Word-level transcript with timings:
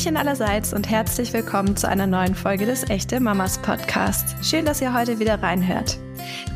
Hallöchen 0.00 0.16
allerseits 0.16 0.72
und 0.72 0.88
herzlich 0.88 1.34
willkommen 1.34 1.76
zu 1.76 1.86
einer 1.86 2.06
neuen 2.06 2.34
Folge 2.34 2.64
des 2.64 2.88
Echte 2.88 3.20
Mamas 3.20 3.58
Podcast. 3.58 4.34
Schön, 4.42 4.64
dass 4.64 4.80
ihr 4.80 4.94
heute 4.94 5.18
wieder 5.18 5.42
reinhört. 5.42 5.98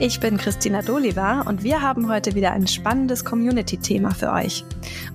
Ich 0.01 0.19
bin 0.19 0.39
Christina 0.39 0.83
Doliva 0.83 1.43
und 1.43 1.63
wir 1.63 1.81
haben 1.81 2.11
heute 2.11 2.35
wieder 2.35 2.51
ein 2.51 2.67
spannendes 2.67 3.25
Community-Thema 3.25 4.11
für 4.11 4.33
euch. 4.33 4.65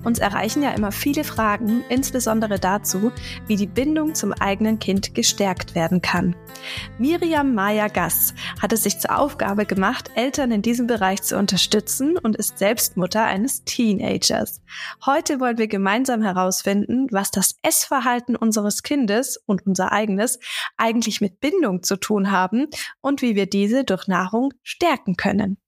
Uns 0.04 0.18
erreichen 0.18 0.62
ja 0.62 0.70
immer 0.70 0.90
viele 0.90 1.22
Fragen, 1.22 1.84
insbesondere 1.90 2.58
dazu, 2.58 3.12
wie 3.46 3.56
die 3.56 3.66
Bindung 3.66 4.14
zum 4.14 4.32
eigenen 4.32 4.78
Kind 4.78 5.14
gestärkt 5.14 5.74
werden 5.74 6.00
kann. 6.00 6.34
Miriam 6.98 7.54
Maya 7.54 7.88
Gass 7.88 8.34
hat 8.60 8.72
es 8.72 8.84
sich 8.84 8.98
zur 8.98 9.18
Aufgabe 9.18 9.66
gemacht, 9.66 10.10
Eltern 10.14 10.50
in 10.50 10.62
diesem 10.62 10.86
Bereich 10.86 11.22
zu 11.22 11.36
unterstützen 11.36 12.16
und 12.16 12.36
ist 12.36 12.58
selbst 12.58 12.96
Mutter 12.96 13.24
eines 13.24 13.64
Teenagers. 13.64 14.62
Heute 15.04 15.40
wollen 15.40 15.58
wir 15.58 15.68
gemeinsam 15.68 16.22
herausfinden, 16.22 17.06
was 17.10 17.30
das 17.30 17.56
Essverhalten 17.62 18.34
unseres 18.34 18.82
Kindes 18.82 19.36
und 19.36 19.66
unser 19.66 19.92
eigenes 19.92 20.38
eigentlich 20.78 21.20
mit 21.20 21.40
Bindung 21.40 21.82
zu 21.82 21.96
tun 21.96 22.30
haben 22.30 22.68
und 23.02 23.20
wie 23.20 23.34
wir 23.34 23.46
diese 23.46 23.84
durch 23.84 24.08
Nahrung 24.08 24.39
stärken 24.62 25.16
können. 25.16 25.58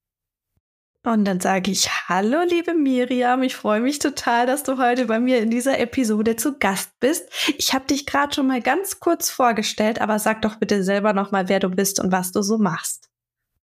Und 1.04 1.24
dann 1.24 1.40
sage 1.40 1.72
ich 1.72 1.90
Hallo, 2.08 2.42
liebe 2.48 2.74
Miriam. 2.74 3.42
Ich 3.42 3.56
freue 3.56 3.80
mich 3.80 3.98
total, 3.98 4.46
dass 4.46 4.62
du 4.62 4.78
heute 4.78 5.06
bei 5.06 5.18
mir 5.18 5.40
in 5.40 5.50
dieser 5.50 5.80
Episode 5.80 6.36
zu 6.36 6.58
Gast 6.58 6.92
bist. 7.00 7.28
Ich 7.58 7.74
habe 7.74 7.86
dich 7.86 8.06
gerade 8.06 8.32
schon 8.32 8.46
mal 8.46 8.62
ganz 8.62 9.00
kurz 9.00 9.28
vorgestellt, 9.28 10.00
aber 10.00 10.20
sag 10.20 10.42
doch 10.42 10.56
bitte 10.56 10.84
selber 10.84 11.12
noch 11.12 11.32
mal, 11.32 11.48
wer 11.48 11.58
du 11.58 11.70
bist 11.70 11.98
und 11.98 12.12
was 12.12 12.30
du 12.30 12.42
so 12.42 12.56
machst. 12.56 13.08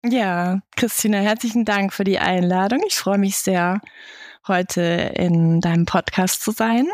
Ja, 0.06 0.62
Christina, 0.78 1.18
herzlichen 1.18 1.66
Dank 1.66 1.92
für 1.92 2.06
die 2.06 2.20
Einladung. 2.20 2.82
Ich 2.88 2.96
freue 2.96 3.18
mich 3.18 3.38
sehr, 3.38 3.82
heute 4.48 4.82
in 5.16 5.60
deinem 5.60 5.86
Podcast 5.86 6.42
zu 6.42 6.52
sein. 6.52 6.88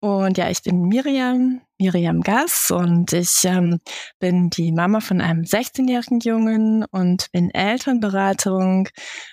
Und 0.00 0.38
ja, 0.38 0.48
ich 0.48 0.62
bin 0.62 0.82
Miriam, 0.82 1.60
Miriam 1.78 2.20
Gass 2.20 2.70
und 2.70 3.12
ich 3.12 3.44
ähm, 3.44 3.80
bin 4.20 4.48
die 4.48 4.70
Mama 4.70 5.00
von 5.00 5.20
einem 5.20 5.42
16-jährigen 5.42 6.20
Jungen 6.20 6.84
und 6.84 7.30
bin 7.32 7.50
Elternberatung. 7.50 8.88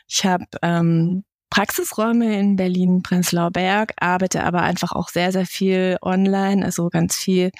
Ich 0.07 0.25
habe 0.25 0.45
ähm, 0.63 1.23
Praxisräume 1.51 2.39
in 2.39 2.55
Berlin, 2.55 3.03
Prenzlauer 3.03 3.51
Berg, 3.51 3.93
arbeite 3.97 4.43
aber 4.43 4.63
einfach 4.63 4.91
auch 4.91 5.09
sehr, 5.09 5.31
sehr 5.31 5.45
viel 5.45 5.97
online, 6.01 6.65
also 6.65 6.89
ganz 6.89 7.15
viel 7.15 7.51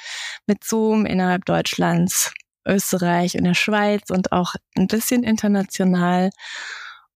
mit 0.47 0.63
Zoom 0.63 1.05
innerhalb 1.05 1.45
Deutschlands, 1.45 2.33
Österreich 2.67 3.37
und 3.37 3.43
der 3.43 3.53
Schweiz 3.53 4.09
und 4.09 4.31
auch 4.31 4.55
ein 4.75 4.87
bisschen 4.87 5.23
international. 5.23 6.31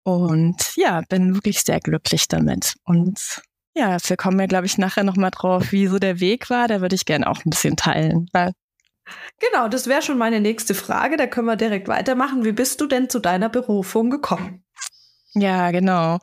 Und 0.03 0.73
ja, 0.75 1.01
bin 1.07 1.33
wirklich 1.33 1.61
sehr 1.61 1.79
glücklich 1.79 2.27
damit. 2.27 2.75
Und 2.83 3.41
ja, 3.77 3.97
wir 4.03 4.17
kommen 4.17 4.39
ja, 4.39 4.45
glaube 4.45 4.65
ich, 4.65 4.77
nachher 4.77 5.03
nochmal 5.03 5.31
drauf, 5.31 5.71
wie 5.71 5.87
so 5.87 5.99
der 5.99 6.19
Weg 6.19 6.49
war. 6.49 6.67
Da 6.67 6.81
würde 6.81 6.95
ich 6.95 7.05
gerne 7.05 7.29
auch 7.29 7.45
ein 7.45 7.49
bisschen 7.49 7.75
teilen. 7.75 8.27
Genau, 9.39 9.67
das 9.67 9.87
wäre 9.87 10.01
schon 10.01 10.17
meine 10.17 10.41
nächste 10.41 10.75
Frage. 10.75 11.17
Da 11.17 11.27
können 11.27 11.47
wir 11.47 11.55
direkt 11.55 11.87
weitermachen. 11.87 12.43
Wie 12.43 12.51
bist 12.51 12.81
du 12.81 12.87
denn 12.87 13.09
zu 13.09 13.19
deiner 13.19 13.49
Berufung 13.49 14.09
gekommen? 14.09 14.63
Ja, 15.33 15.71
genau. 15.71 16.19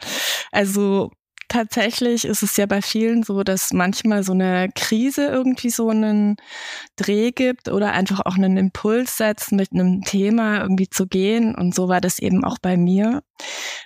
Also 0.51 1.11
tatsächlich 1.55 2.25
ist 2.25 2.43
es 2.43 2.57
ja 2.57 2.67
bei 2.67 2.83
vielen 2.83 3.23
so, 3.23 3.45
dass 3.45 3.73
manchmal 3.73 4.25
so 4.25 4.33
eine 4.33 4.71
Krise 4.75 5.27
irgendwie 5.27 5.71
so 5.71 5.89
einen 5.89 6.35
Dreh 6.97 7.31
gibt 7.31 7.69
oder 7.69 7.93
einfach 7.93 8.23
auch 8.27 8.35
einen 8.35 8.57
Impuls 8.57 9.17
setzt, 9.19 9.53
mit 9.53 9.71
einem 9.73 10.03
Thema 10.03 10.61
irgendwie 10.63 10.91
zu 10.91 11.07
gehen. 11.07 11.55
Und 11.55 11.73
so 11.73 11.89
war 11.89 12.01
das 12.01 12.19
eben 12.19 12.45
auch 12.45 12.59
bei 12.61 12.77
mir. 12.77 13.23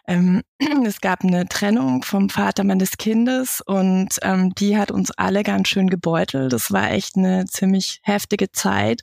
Ähm, 0.07 0.43
es 0.87 1.03
gab 1.03 1.23
eine 1.23 1.47
Trennung 1.47 2.03
vom 2.03 2.31
Vater 2.31 2.65
meines 2.65 2.97
Kindes 2.97 3.61
und 3.67 4.17
ähm, 4.23 4.55
die 4.55 4.79
hat 4.79 4.91
uns 4.91 5.11
alle 5.11 5.43
ganz 5.43 5.69
schön 5.69 5.91
gebeutelt. 5.91 6.55
Das 6.55 6.73
war 6.73 6.91
echt 6.91 7.17
eine 7.17 7.45
ziemlich 7.45 8.01
heftige 8.03 8.51
Zeit. 8.51 9.03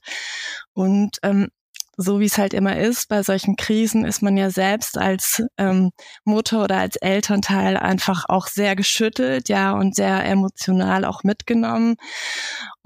Und 0.74 1.18
ähm, 1.22 1.50
so 1.98 2.20
wie 2.20 2.26
es 2.26 2.38
halt 2.38 2.54
immer 2.54 2.78
ist, 2.78 3.08
bei 3.08 3.24
solchen 3.24 3.56
Krisen 3.56 4.06
ist 4.06 4.22
man 4.22 4.38
ja 4.38 4.50
selbst 4.50 4.98
als 4.98 5.44
ähm, 5.58 5.92
Mutter 6.24 6.64
oder 6.64 6.78
als 6.78 6.96
Elternteil 6.98 7.78
einfach 7.78 8.26
auch 8.28 8.48
sehr 8.48 8.76
geschüttelt, 8.76 9.50
ja, 9.50 9.74
und 9.74 9.96
sehr 9.96 10.26
emotional 10.26 11.06
auch 11.06 11.24
mitgenommen 11.24 11.96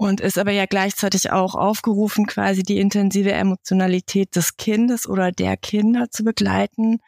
und 0.00 0.20
ist 0.20 0.38
aber 0.38 0.52
ja 0.52 0.64
gleichzeitig 0.64 1.30
auch 1.30 1.54
aufgerufen, 1.54 2.26
quasi 2.26 2.62
die 2.62 2.78
intensive 2.78 3.32
Emotionalität 3.32 4.34
des 4.34 4.56
Kindes 4.56 5.06
oder 5.06 5.30
der 5.30 5.58
Kinder 5.58 6.10
zu 6.10 6.24
begleiten. 6.24 7.00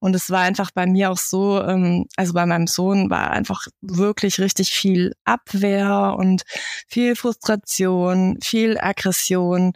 Und 0.00 0.14
es 0.14 0.28
war 0.28 0.42
einfach 0.42 0.70
bei 0.70 0.86
mir 0.86 1.10
auch 1.10 1.16
so, 1.16 1.62
ähm, 1.62 2.06
also 2.16 2.34
bei 2.34 2.44
meinem 2.44 2.66
Sohn 2.66 3.08
war 3.08 3.30
einfach 3.30 3.66
wirklich 3.80 4.38
richtig 4.38 4.70
viel 4.70 5.14
Abwehr 5.24 6.14
und 6.18 6.42
viel 6.88 7.16
Frustration, 7.16 8.38
viel 8.42 8.78
Aggression. 8.78 9.72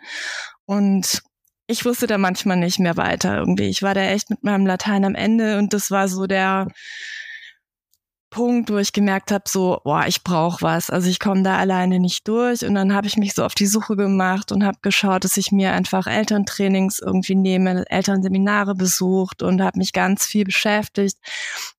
Und 0.66 1.22
ich 1.70 1.84
wusste 1.84 2.06
da 2.06 2.18
manchmal 2.18 2.56
nicht 2.56 2.80
mehr 2.80 2.96
weiter 2.96 3.38
irgendwie. 3.38 3.68
Ich 3.68 3.82
war 3.82 3.94
da 3.94 4.02
echt 4.02 4.28
mit 4.30 4.42
meinem 4.42 4.66
Latein 4.66 5.04
am 5.04 5.14
Ende 5.14 5.58
und 5.58 5.72
das 5.72 5.90
war 5.90 6.08
so 6.08 6.26
der 6.26 6.66
Punkt, 8.30 8.70
wo 8.70 8.78
ich 8.78 8.92
gemerkt 8.92 9.32
habe, 9.32 9.44
so, 9.48 9.80
boah, 9.82 10.04
ich 10.06 10.22
brauche 10.22 10.62
was. 10.62 10.88
Also 10.88 11.10
ich 11.10 11.18
komme 11.18 11.42
da 11.42 11.58
alleine 11.58 11.98
nicht 11.98 12.28
durch. 12.28 12.64
Und 12.64 12.76
dann 12.76 12.94
habe 12.94 13.08
ich 13.08 13.16
mich 13.16 13.34
so 13.34 13.44
auf 13.44 13.54
die 13.56 13.66
Suche 13.66 13.96
gemacht 13.96 14.52
und 14.52 14.64
habe 14.64 14.78
geschaut, 14.82 15.24
dass 15.24 15.36
ich 15.36 15.50
mir 15.50 15.72
einfach 15.72 16.06
Elterntrainings 16.06 17.00
irgendwie 17.00 17.34
nehme, 17.34 17.84
Elternseminare 17.90 18.76
besucht 18.76 19.42
und 19.42 19.60
habe 19.60 19.78
mich 19.78 19.92
ganz 19.92 20.26
viel 20.26 20.44
beschäftigt 20.44 21.16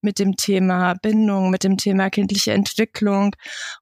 mit 0.02 0.19
dem 0.19 0.35
Thema 0.35 0.96
Bindung, 0.96 1.52
mit 1.52 1.63
dem 1.63 1.78
Thema 1.78 2.09
kindliche 2.09 2.52
Entwicklung 2.52 3.34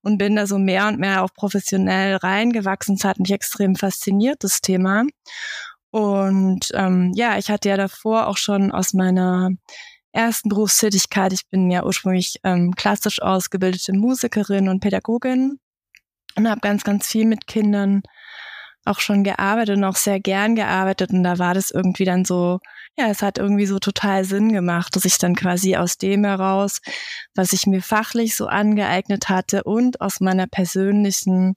und 0.03 0.20
bin 0.20 0.36
da 0.36 0.46
so 0.46 0.59
mehr 0.59 0.88
und 0.88 1.00
mehr 1.00 1.24
auch 1.24 1.34
professionell 1.34 2.18
reingewachsen. 2.18 2.96
Es 2.96 3.03
hat 3.03 3.18
mich 3.18 3.31
extrem 3.31 3.76
fasziniert, 3.76 4.44
das 4.44 4.62
Thema. 4.62 5.06
Und 5.92 6.70
ähm, 6.74 7.12
ja, 7.16 7.38
ich 7.38 7.50
hatte 7.50 7.70
ja 7.70 7.78
davor 7.78 8.28
auch 8.28 8.38
schon 8.38 8.72
aus 8.72 8.94
meiner 8.94 9.50
ersten 10.12 10.50
Berufstätigkeit, 10.50 11.34
ich 11.34 11.48
bin 11.50 11.70
ja 11.72 11.84
ursprünglich 11.84 12.40
ähm, 12.44 12.74
klassisch 12.76 13.22
ausgebildete 13.22 13.94
Musikerin 13.94 14.70
und 14.70 14.80
Pädagogin 14.82 15.60
und 16.36 16.50
habe 16.50 16.62
ganz, 16.62 16.84
ganz 16.84 17.08
viel 17.08 17.26
mit 17.26 17.48
Kindern 17.48 18.02
auch 18.86 19.00
schon 19.00 19.24
gearbeitet 19.24 19.78
und 19.78 19.84
auch 19.84 19.96
sehr 19.96 20.20
gern 20.20 20.56
gearbeitet. 20.56 21.12
Und 21.12 21.24
da 21.24 21.38
war 21.38 21.54
das 21.54 21.70
irgendwie 21.72 22.06
dann 22.06 22.26
so, 22.26 22.60
ja, 22.98 23.08
es 23.08 23.22
hat 23.22 23.38
irgendwie 23.38 23.66
so 23.66 23.80
total 23.80 24.26
Sinn 24.26 24.52
gemacht, 24.52 24.96
dass 24.96 25.06
ich 25.06 25.18
dann 25.18 25.36
quasi 25.36 25.76
aus 25.76 25.98
dem 25.98 26.24
heraus, 26.24 26.82
was 27.36 27.54
ich 27.54 27.68
mir 27.68 27.82
fachlich 27.82 28.36
so 28.36 28.48
angeeignet 28.48 29.30
hatte 29.30 29.64
und 29.64 30.02
aus 30.02 30.22
meiner 30.22 30.48
persönlichen 30.48 31.56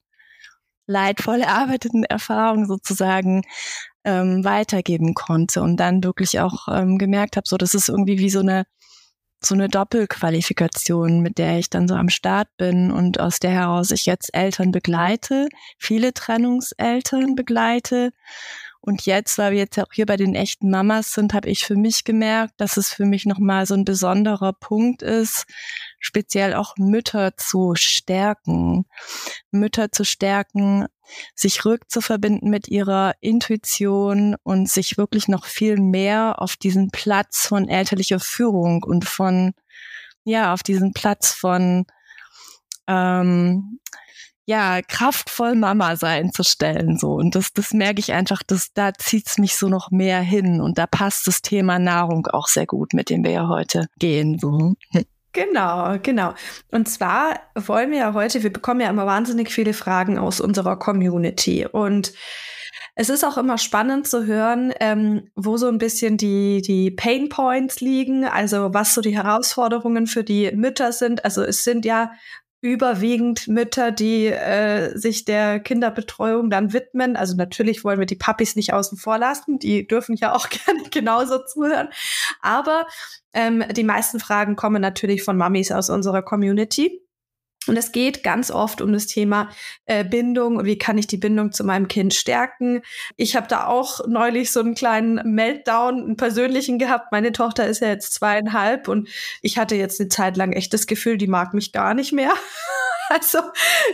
leidvoll 0.87 1.41
erarbeiteten 1.43 2.05
Erfahrung 2.05 2.67
sozusagen 2.67 3.43
ähm, 4.05 4.45
weitergeben 4.45 5.15
konnte 5.15 5.63
und 5.63 5.77
dann 5.79 6.03
wirklich 6.05 6.41
auch 6.41 6.69
ähm, 6.69 6.99
gemerkt 6.99 7.37
habe, 7.37 7.49
so 7.49 7.57
das 7.57 7.75
ist 7.75 7.89
irgendwie 7.89 8.19
wie 8.19 8.31
so 8.31 8.41
eine 8.41 8.65
so 9.45 9.55
eine 9.55 9.69
Doppelqualifikation, 9.69 11.21
mit 11.21 11.39
der 11.39 11.59
ich 11.59 11.69
dann 11.69 11.89
so 11.89 11.95
am 11.95 12.09
Start 12.09 12.49
bin 12.57 12.93
und 12.93 13.19
aus 13.19 13.41
der 13.41 13.51
heraus 13.51 13.91
ich 13.91 14.07
jetzt 14.07 14.33
Eltern 14.35 14.71
begleite, 14.71 15.49
viele 15.79 16.15
Trennungseltern 16.15 17.35
begleite. 17.35 18.13
Und 18.85 19.07
jetzt, 19.07 19.39
weil 19.39 19.53
wir 19.53 19.61
jetzt 19.61 19.79
auch 19.79 19.93
hier 19.93 20.07
bei 20.07 20.17
den 20.17 20.35
echten 20.35 20.69
Mamas 20.69 21.13
sind, 21.13 21.35
habe 21.35 21.49
ich 21.49 21.65
für 21.65 21.77
mich 21.77 22.03
gemerkt, 22.03 22.55
dass 22.57 22.77
es 22.77 22.93
für 22.93 23.05
mich 23.05 23.27
nochmal 23.27 23.65
so 23.65 23.75
ein 23.75 23.85
besonderer 23.85 24.53
Punkt 24.53 25.03
ist, 25.03 25.47
speziell 26.01 26.55
auch 26.55 26.75
Mütter 26.77 27.37
zu 27.37 27.75
stärken. 27.77 28.85
Mütter 29.53 29.93
zu 29.93 30.05
stärken, 30.05 30.87
sich 31.37 31.65
rückzuverbinden 31.65 32.51
mit 32.51 32.67
ihrer 32.67 33.15
Intuition 33.21 34.35
und 34.43 34.69
sich 34.69 34.99
wirklich 34.99 35.29
noch 35.29 35.45
viel 35.45 35.77
mehr 35.77 36.43
auf 36.43 36.57
diesen 36.57 36.91
Platz 36.91 37.47
von 37.47 37.69
elterlicher 37.69 38.19
Führung 38.19 38.83
und 38.83 39.05
von, 39.05 39.55
ja, 40.25 40.53
auf 40.53 40.65
diesen 40.65 40.93
Platz 40.93 41.31
von, 41.31 41.87
ähm, 42.89 43.79
ja, 44.45 44.81
kraftvoll 44.83 45.55
Mama 45.55 45.97
sein 45.97 46.33
zu 46.33 46.43
stellen, 46.43 46.99
so. 46.99 47.13
Und 47.13 47.35
das, 47.35 47.53
das 47.53 47.73
merke 47.73 48.01
ich 48.01 48.13
einfach, 48.13 48.43
dass 48.43 48.73
da 48.75 48.93
zieht's 48.93 49.39
mich 49.39 49.57
so 49.57 49.69
noch 49.69 49.91
mehr 49.91 50.21
hin. 50.21 50.61
Und 50.61 50.79
da 50.79 50.87
passt 50.87 51.27
das 51.27 51.43
Thema 51.43 51.79
Nahrung 51.79 52.27
auch 52.27 52.49
sehr 52.49 52.67
gut, 52.67 52.93
mit 52.93 53.11
dem 53.11 53.25
wir 53.25 53.31
ja 53.31 53.49
heute 53.49 53.87
gehen, 53.99 54.39
so. 54.39 54.75
Genau, 55.33 55.97
genau. 56.03 56.35
Und 56.71 56.89
zwar 56.89 57.41
wollen 57.55 57.91
wir 57.91 57.99
ja 57.99 58.15
heute, 58.15 58.43
wir 58.43 58.53
bekommen 58.53 58.81
ja 58.81 58.91
immer 58.91 59.07
wahnsinnig 59.07 59.51
viele 59.51 59.73
Fragen 59.73 60.19
aus 60.19 60.41
unserer 60.41 60.79
Community 60.79 61.67
und 61.67 62.13
es 62.95 63.09
ist 63.09 63.25
auch 63.25 63.39
immer 63.39 63.57
spannend 63.57 64.07
zu 64.07 64.27
hören, 64.27 64.75
ähm, 64.79 65.31
wo 65.35 65.57
so 65.57 65.69
ein 65.69 65.79
bisschen 65.79 66.19
die, 66.19 66.61
die 66.61 66.91
Pain 66.91 67.31
Points 67.31 67.81
liegen, 67.81 68.27
also 68.27 68.75
was 68.75 68.93
so 68.93 69.01
die 69.01 69.17
Herausforderungen 69.17 70.07
für 70.07 70.23
die 70.23 70.53
Mütter 70.53 70.93
sind. 70.93 71.25
Also 71.25 71.43
es 71.43 71.65
sind 71.65 71.87
ja 71.87 72.13
überwiegend 72.63 73.49
Mütter, 73.49 73.91
die 73.91 74.27
äh, 74.27 74.97
sich 74.97 75.25
der 75.25 75.59
Kinderbetreuung 75.59 76.49
dann 76.49 76.73
widmen. 76.73 77.17
Also 77.17 77.37
natürlich 77.37 77.83
wollen 77.83 77.99
wir 77.99 78.07
die 78.07 78.15
Papis 78.15 78.55
nicht 78.55 78.73
außen 78.73 78.97
vor 78.97 79.19
lassen, 79.19 79.59
die 79.59 79.87
dürfen 79.87 80.15
ja 80.15 80.33
auch 80.33 80.49
gerne 80.65 80.85
genauso 80.91 81.45
zuhören. 81.45 81.89
Aber 82.41 82.87
ähm, 83.35 83.65
die 83.73 83.85
meisten 83.85 84.21
Fragen 84.21 84.55
kommen 84.55 84.81
natürlich 84.81 85.25
von 85.25 85.37
Mamis 85.37 85.73
aus 85.73 85.91
unserer 85.91 86.23
Community. 86.23 87.03
Und 87.67 87.77
es 87.77 87.93
geht 87.93 88.23
ganz 88.23 88.51
oft 88.51 88.81
um 88.81 88.93
das 88.93 89.07
Thema 89.07 89.51
äh, 89.87 90.05
Bindung. 90.05 90.65
Wie 90.65 90.79
kann 90.79 90.99
ich 90.99 91.07
die 91.07 91.17
Bindung 91.17 91.53
zu 91.53 91.65
meinem 91.65 91.89
Kind 91.89 92.15
stärken? 92.15 92.83
Ich 93.17 93.37
habe 93.37 93.47
da 93.49 93.67
auch 93.67 94.07
neulich 94.07 94.51
so 94.53 94.61
einen 94.61 94.75
kleinen 94.75 95.35
Meltdown, 95.35 96.03
einen 96.03 96.17
persönlichen 96.17 96.79
gehabt. 96.79 97.13
Meine 97.13 97.33
Tochter 97.33 97.67
ist 97.67 97.81
ja 97.81 97.89
jetzt 97.89 98.15
zweieinhalb 98.15 98.89
und 98.89 99.09
ich 99.43 99.59
hatte 99.59 99.77
jetzt 99.77 100.01
eine 100.01 100.09
Zeit 100.09 100.37
lang 100.37 100.53
echt 100.53 100.73
das 100.73 100.87
Gefühl, 100.87 101.19
die 101.19 101.29
mag 101.29 101.55
mich 101.55 101.73
gar 101.73 101.95
nicht 101.95 102.13
mehr. 102.13 102.33
Also 103.09 103.41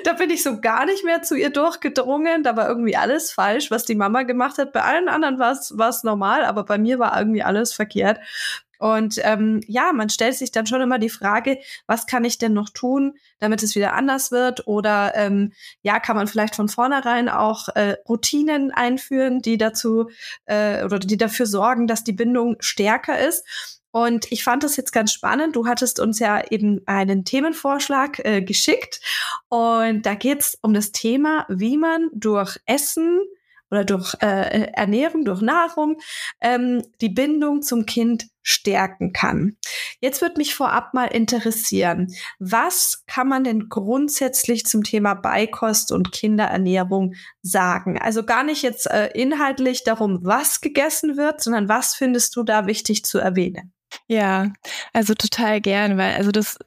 da 0.04 0.12
bin 0.12 0.30
ich 0.30 0.44
so 0.44 0.60
gar 0.60 0.86
nicht 0.86 1.04
mehr 1.04 1.22
zu 1.22 1.34
ihr 1.34 1.50
durchgedrungen. 1.50 2.44
Da 2.44 2.54
war 2.54 2.68
irgendwie 2.68 2.96
alles 2.96 3.32
falsch, 3.32 3.68
was 3.68 3.84
die 3.84 3.96
Mama 3.96 4.22
gemacht 4.22 4.58
hat. 4.58 4.72
Bei 4.72 4.82
allen 4.82 5.08
anderen 5.08 5.40
war 5.40 5.50
es 5.88 6.04
normal, 6.04 6.44
aber 6.44 6.62
bei 6.62 6.78
mir 6.78 7.00
war 7.00 7.18
irgendwie 7.18 7.42
alles 7.42 7.72
verkehrt. 7.72 8.20
Und 8.78 9.20
ähm, 9.22 9.60
ja, 9.66 9.92
man 9.92 10.08
stellt 10.08 10.36
sich 10.36 10.52
dann 10.52 10.66
schon 10.66 10.80
immer 10.80 10.98
die 10.98 11.08
Frage, 11.08 11.58
was 11.86 12.06
kann 12.06 12.24
ich 12.24 12.38
denn 12.38 12.52
noch 12.52 12.70
tun, 12.70 13.18
damit 13.38 13.62
es 13.62 13.74
wieder 13.74 13.94
anders 13.94 14.30
wird? 14.30 14.66
Oder 14.66 15.12
ähm, 15.16 15.52
ja, 15.82 16.00
kann 16.00 16.16
man 16.16 16.28
vielleicht 16.28 16.54
von 16.54 16.68
vornherein 16.68 17.28
auch 17.28 17.68
äh, 17.74 17.96
Routinen 18.08 18.70
einführen, 18.70 19.40
die 19.40 19.58
dazu 19.58 20.08
äh, 20.46 20.84
oder 20.84 20.98
die 20.98 21.16
dafür 21.16 21.46
sorgen, 21.46 21.86
dass 21.86 22.04
die 22.04 22.12
Bindung 22.12 22.56
stärker 22.60 23.18
ist? 23.18 23.44
Und 23.90 24.30
ich 24.30 24.44
fand 24.44 24.62
das 24.62 24.76
jetzt 24.76 24.92
ganz 24.92 25.12
spannend. 25.12 25.56
Du 25.56 25.66
hattest 25.66 25.98
uns 25.98 26.18
ja 26.18 26.42
eben 26.50 26.82
einen 26.86 27.24
Themenvorschlag 27.24 28.18
äh, 28.24 28.42
geschickt. 28.42 29.00
Und 29.48 30.02
da 30.02 30.14
geht 30.14 30.40
es 30.40 30.58
um 30.60 30.74
das 30.74 30.92
Thema, 30.92 31.46
wie 31.48 31.78
man 31.78 32.10
durch 32.12 32.58
Essen 32.66 33.20
oder 33.70 33.84
durch 33.84 34.14
äh, 34.20 34.70
Ernährung, 34.72 35.24
durch 35.24 35.40
Nahrung 35.40 35.98
ähm, 36.40 36.82
die 37.00 37.08
Bindung 37.08 37.62
zum 37.62 37.86
Kind 37.86 38.26
stärken 38.42 39.12
kann. 39.12 39.56
Jetzt 40.00 40.22
wird 40.22 40.38
mich 40.38 40.54
vorab 40.54 40.94
mal 40.94 41.06
interessieren, 41.06 42.14
was 42.38 43.04
kann 43.06 43.28
man 43.28 43.44
denn 43.44 43.68
grundsätzlich 43.68 44.64
zum 44.64 44.84
Thema 44.84 45.14
Beikost 45.14 45.92
und 45.92 46.12
Kinderernährung 46.12 47.14
sagen? 47.42 47.98
Also 48.00 48.24
gar 48.24 48.44
nicht 48.44 48.62
jetzt 48.62 48.90
äh, 48.90 49.08
inhaltlich 49.08 49.84
darum, 49.84 50.20
was 50.22 50.60
gegessen 50.62 51.16
wird, 51.16 51.42
sondern 51.42 51.68
was 51.68 51.94
findest 51.94 52.36
du 52.36 52.42
da 52.42 52.66
wichtig 52.66 53.04
zu 53.04 53.18
erwähnen? 53.18 53.72
Ja, 54.06 54.52
also 54.92 55.14
total 55.14 55.60
gern, 55.60 55.98
weil 55.98 56.14
also 56.14 56.30
das 56.30 56.58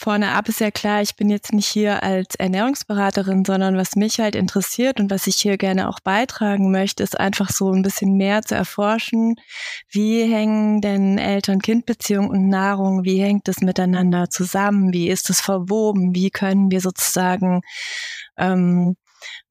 vorne 0.00 0.32
ab 0.32 0.48
ist 0.48 0.60
ja 0.60 0.70
klar, 0.70 1.02
ich 1.02 1.14
bin 1.14 1.28
jetzt 1.28 1.52
nicht 1.52 1.66
hier 1.66 2.02
als 2.02 2.34
Ernährungsberaterin, 2.36 3.44
sondern 3.44 3.76
was 3.76 3.96
mich 3.96 4.18
halt 4.18 4.34
interessiert 4.34 4.98
und 4.98 5.10
was 5.10 5.26
ich 5.26 5.36
hier 5.36 5.58
gerne 5.58 5.90
auch 5.90 6.00
beitragen 6.00 6.70
möchte, 6.70 7.02
ist 7.02 7.20
einfach 7.20 7.50
so 7.50 7.70
ein 7.70 7.82
bisschen 7.82 8.16
mehr 8.16 8.40
zu 8.40 8.54
erforschen, 8.54 9.36
wie 9.90 10.22
hängen 10.22 10.80
denn 10.80 11.18
Eltern-Kind-Beziehung 11.18 12.30
und 12.30 12.48
Nahrung, 12.48 13.04
wie 13.04 13.20
hängt 13.20 13.46
das 13.46 13.60
miteinander 13.60 14.30
zusammen, 14.30 14.94
wie 14.94 15.10
ist 15.10 15.28
es 15.28 15.42
verwoben, 15.42 16.14
wie 16.14 16.30
können 16.30 16.70
wir 16.70 16.80
sozusagen 16.80 17.60
ähm, 18.38 18.96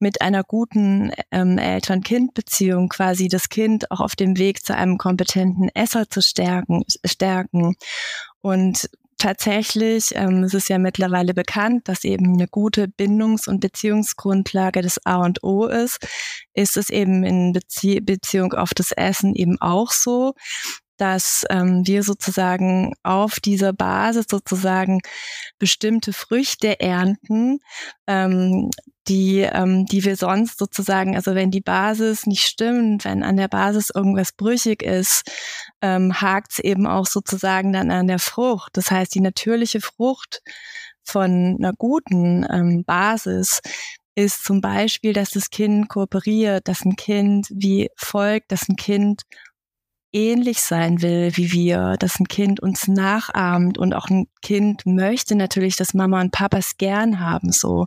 mit 0.00 0.20
einer 0.20 0.42
guten 0.42 1.12
ähm, 1.30 1.58
Eltern-Kind-Beziehung 1.58 2.88
quasi 2.88 3.28
das 3.28 3.50
Kind 3.50 3.88
auch 3.92 4.00
auf 4.00 4.16
dem 4.16 4.36
Weg 4.36 4.64
zu 4.64 4.74
einem 4.74 4.98
kompetenten 4.98 5.68
Esser 5.74 6.10
zu 6.10 6.20
stärken, 6.22 6.82
stärken. 7.04 7.76
Und 8.40 8.88
tatsächlich 9.20 10.10
ähm, 10.14 10.42
es 10.44 10.54
ist 10.54 10.68
ja 10.68 10.78
mittlerweile 10.78 11.34
bekannt, 11.34 11.88
dass 11.88 12.04
eben 12.04 12.34
eine 12.34 12.48
gute 12.48 12.88
Bindungs- 12.88 13.46
und 13.46 13.60
Beziehungsgrundlage 13.60 14.82
das 14.82 15.04
A 15.06 15.16
und 15.16 15.44
O 15.44 15.66
ist, 15.66 15.98
ist 16.54 16.76
es 16.76 16.90
eben 16.90 17.22
in 17.22 17.52
Bezie 17.52 18.00
Beziehung 18.00 18.52
auf 18.54 18.74
das 18.74 18.92
Essen 18.92 19.34
eben 19.34 19.60
auch 19.60 19.92
so, 19.92 20.34
dass 20.96 21.44
ähm, 21.50 21.86
wir 21.86 22.02
sozusagen 22.02 22.94
auf 23.02 23.40
dieser 23.40 23.72
Basis 23.72 24.26
sozusagen 24.28 25.00
bestimmte 25.58 26.12
Früchte 26.12 26.80
ernten, 26.80 27.60
ähm, 28.06 28.70
die, 29.10 29.40
ähm, 29.40 29.86
die 29.86 30.04
wir 30.04 30.16
sonst 30.16 30.58
sozusagen, 30.58 31.16
also 31.16 31.34
wenn 31.34 31.50
die 31.50 31.60
Basis 31.60 32.26
nicht 32.26 32.44
stimmt, 32.44 33.04
wenn 33.04 33.24
an 33.24 33.36
der 33.36 33.48
Basis 33.48 33.90
irgendwas 33.92 34.30
brüchig 34.32 34.84
ist, 34.84 35.28
ähm, 35.82 36.20
hakt 36.20 36.52
es 36.52 36.58
eben 36.60 36.86
auch 36.86 37.06
sozusagen 37.06 37.72
dann 37.72 37.90
an 37.90 38.06
der 38.06 38.20
Frucht. 38.20 38.76
Das 38.76 38.92
heißt, 38.92 39.12
die 39.12 39.20
natürliche 39.20 39.80
Frucht 39.80 40.42
von 41.02 41.56
einer 41.58 41.72
guten 41.72 42.46
ähm, 42.48 42.84
Basis 42.84 43.60
ist 44.14 44.44
zum 44.44 44.60
Beispiel, 44.60 45.12
dass 45.12 45.30
das 45.30 45.50
Kind 45.50 45.88
kooperiert, 45.88 46.68
dass 46.68 46.84
ein 46.84 46.94
Kind 46.94 47.48
wie 47.50 47.90
folgt, 47.96 48.52
dass 48.52 48.68
ein 48.68 48.76
Kind 48.76 49.22
ähnlich 50.12 50.60
sein 50.60 51.02
will 51.02 51.36
wie 51.36 51.52
wir, 51.52 51.96
dass 51.98 52.18
ein 52.18 52.28
Kind 52.28 52.60
uns 52.60 52.88
nachahmt 52.88 53.78
und 53.78 53.94
auch 53.94 54.08
ein 54.08 54.26
Kind 54.42 54.86
möchte 54.86 55.34
natürlich, 55.34 55.76
dass 55.76 55.94
Mama 55.94 56.20
und 56.20 56.32
Papa 56.32 56.58
es 56.58 56.76
gern 56.76 57.20
haben, 57.20 57.52
so. 57.52 57.86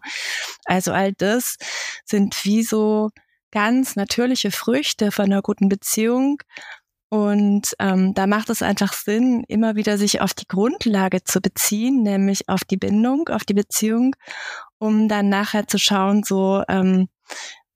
Also 0.66 0.92
all 0.92 1.14
das 1.14 1.58
sind 2.06 2.44
wie 2.46 2.64
so 2.64 3.10
ganz 3.52 3.96
natürliche 3.96 4.52
Früchte 4.52 5.12
von 5.12 5.26
einer 5.26 5.42
guten 5.42 5.70
Beziehung. 5.70 6.42
Und 7.10 7.76
ähm, 7.78 8.16
da 8.16 8.26
macht 8.26 8.50
es 8.50 8.64
einfach 8.64 8.94
Sinn, 8.94 9.44
immer 9.48 9.76
wieder 9.76 10.00
sich 10.00 10.22
auf 10.22 10.34
die 10.34 10.48
Grundlage 10.48 11.24
zu 11.24 11.42
beziehen, 11.42 12.02
nämlich 12.02 12.50
auf 12.50 12.64
die 12.64 12.78
Bindung, 12.78 13.30
auf 13.30 13.44
die 13.44 13.54
Beziehung, 13.54 14.16
um 14.80 15.08
dann 15.08 15.30
nachher 15.30 15.68
zu 15.68 15.78
schauen, 15.78 16.24
so, 16.24 16.64
ähm, 16.68 17.10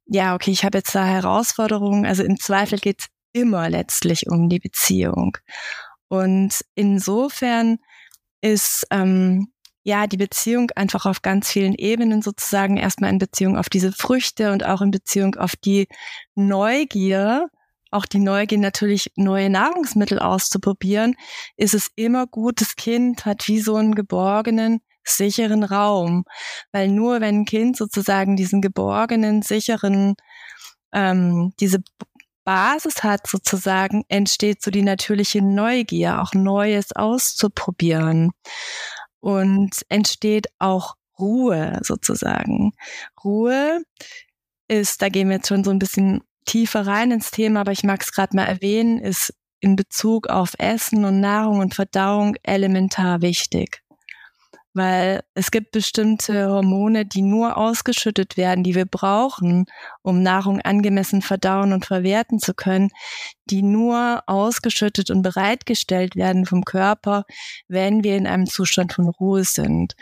ja, 0.07 0.33
okay, 0.33 0.49
ich 0.49 0.65
habe 0.65 0.79
jetzt 0.79 0.95
da 0.95 1.05
Herausforderungen. 1.05 2.07
Also 2.07 2.23
im 2.23 2.39
Zweifel 2.39 2.79
geht 2.79 3.01
es 3.01 3.07
immer 3.33 3.69
letztlich 3.69 4.29
um 4.29 4.49
die 4.49 4.59
Beziehung. 4.59 5.37
Und 6.07 6.61
insofern 6.75 7.77
ist 8.41 8.85
ähm, 8.91 9.51
ja 9.83 10.07
die 10.07 10.17
Beziehung 10.17 10.71
einfach 10.75 11.05
auf 11.05 11.21
ganz 11.21 11.49
vielen 11.49 11.73
Ebenen 11.73 12.21
sozusagen 12.21 12.77
erstmal 12.77 13.09
in 13.09 13.19
Beziehung 13.19 13.57
auf 13.57 13.69
diese 13.69 13.91
Früchte 13.91 14.51
und 14.51 14.65
auch 14.65 14.81
in 14.81 14.91
Beziehung 14.91 15.35
auf 15.35 15.55
die 15.55 15.87
Neugier, 16.35 17.47
auch 17.91 18.05
die 18.05 18.19
Neugier 18.19 18.57
natürlich 18.57 19.11
neue 19.15 19.49
Nahrungsmittel 19.49 20.19
auszuprobieren, 20.19 21.15
ist 21.55 21.73
es 21.73 21.89
immer 21.95 22.27
gut, 22.27 22.61
das 22.61 22.75
Kind 22.75 23.25
hat 23.25 23.47
wie 23.47 23.59
so 23.59 23.75
einen 23.75 23.95
geborgenen, 23.95 24.81
sicheren 25.05 25.63
Raum. 25.63 26.25
Weil 26.71 26.89
nur 26.89 27.21
wenn 27.21 27.41
ein 27.41 27.45
Kind 27.45 27.77
sozusagen 27.77 28.35
diesen 28.35 28.61
geborgenen, 28.61 29.41
sicheren, 29.41 30.15
ähm, 30.93 31.53
diese 31.59 31.79
Basis 32.47 33.03
hat 33.03 33.27
sozusagen, 33.27 34.05
entsteht 34.07 34.61
so 34.61 34.71
die 34.71 34.81
natürliche 34.81 35.41
Neugier, 35.41 36.21
auch 36.21 36.33
Neues 36.33 36.93
auszuprobieren. 36.93 38.31
Und 39.19 39.71
entsteht 39.89 40.47
auch 40.57 40.95
Ruhe 41.19 41.77
sozusagen. 41.83 42.71
Ruhe 43.21 43.81
ist, 44.69 45.01
da 45.01 45.09
gehen 45.09 45.27
wir 45.27 45.35
jetzt 45.37 45.49
schon 45.49 45.65
so 45.65 45.71
ein 45.71 45.79
bisschen 45.79 46.21
tiefer 46.45 46.87
rein 46.87 47.11
ins 47.11 47.31
Thema, 47.31 47.59
aber 47.59 47.73
ich 47.73 47.83
mag 47.83 48.01
es 48.01 48.13
gerade 48.13 48.33
mal 48.33 48.45
erwähnen, 48.45 48.99
ist 48.99 49.33
in 49.59 49.75
Bezug 49.75 50.27
auf 50.27 50.53
Essen 50.57 51.03
und 51.03 51.19
Nahrung 51.19 51.59
und 51.59 51.75
Verdauung 51.75 52.37
elementar 52.43 53.21
wichtig 53.21 53.81
weil 54.77 55.23
es 55.33 55.51
gibt 55.51 55.71
bestimmte 55.71 56.49
Hormone, 56.49 57.05
die 57.05 57.23
nur 57.23 57.57
ausgeschüttet 57.57 58.37
werden, 58.37 58.63
die 58.63 58.75
wir 58.75 58.85
brauchen, 58.85 59.65
um 60.03 60.21
Nahrung 60.21 60.61
angemessen 60.61 61.21
verdauen 61.21 61.73
und 61.73 61.85
verwerten 61.85 62.39
zu 62.39 62.53
können, 62.53 62.89
die 63.45 63.63
nur 63.63 64.23
ausgeschüttet 64.27 65.09
und 65.09 65.23
bereitgestellt 65.23 66.15
werden 66.15 66.45
vom 66.45 66.63
Körper, 66.63 67.25
wenn 67.67 68.03
wir 68.03 68.15
in 68.15 68.27
einem 68.27 68.45
Zustand 68.45 68.93
von 68.93 69.09
Ruhe 69.09 69.43
sind. 69.43 69.95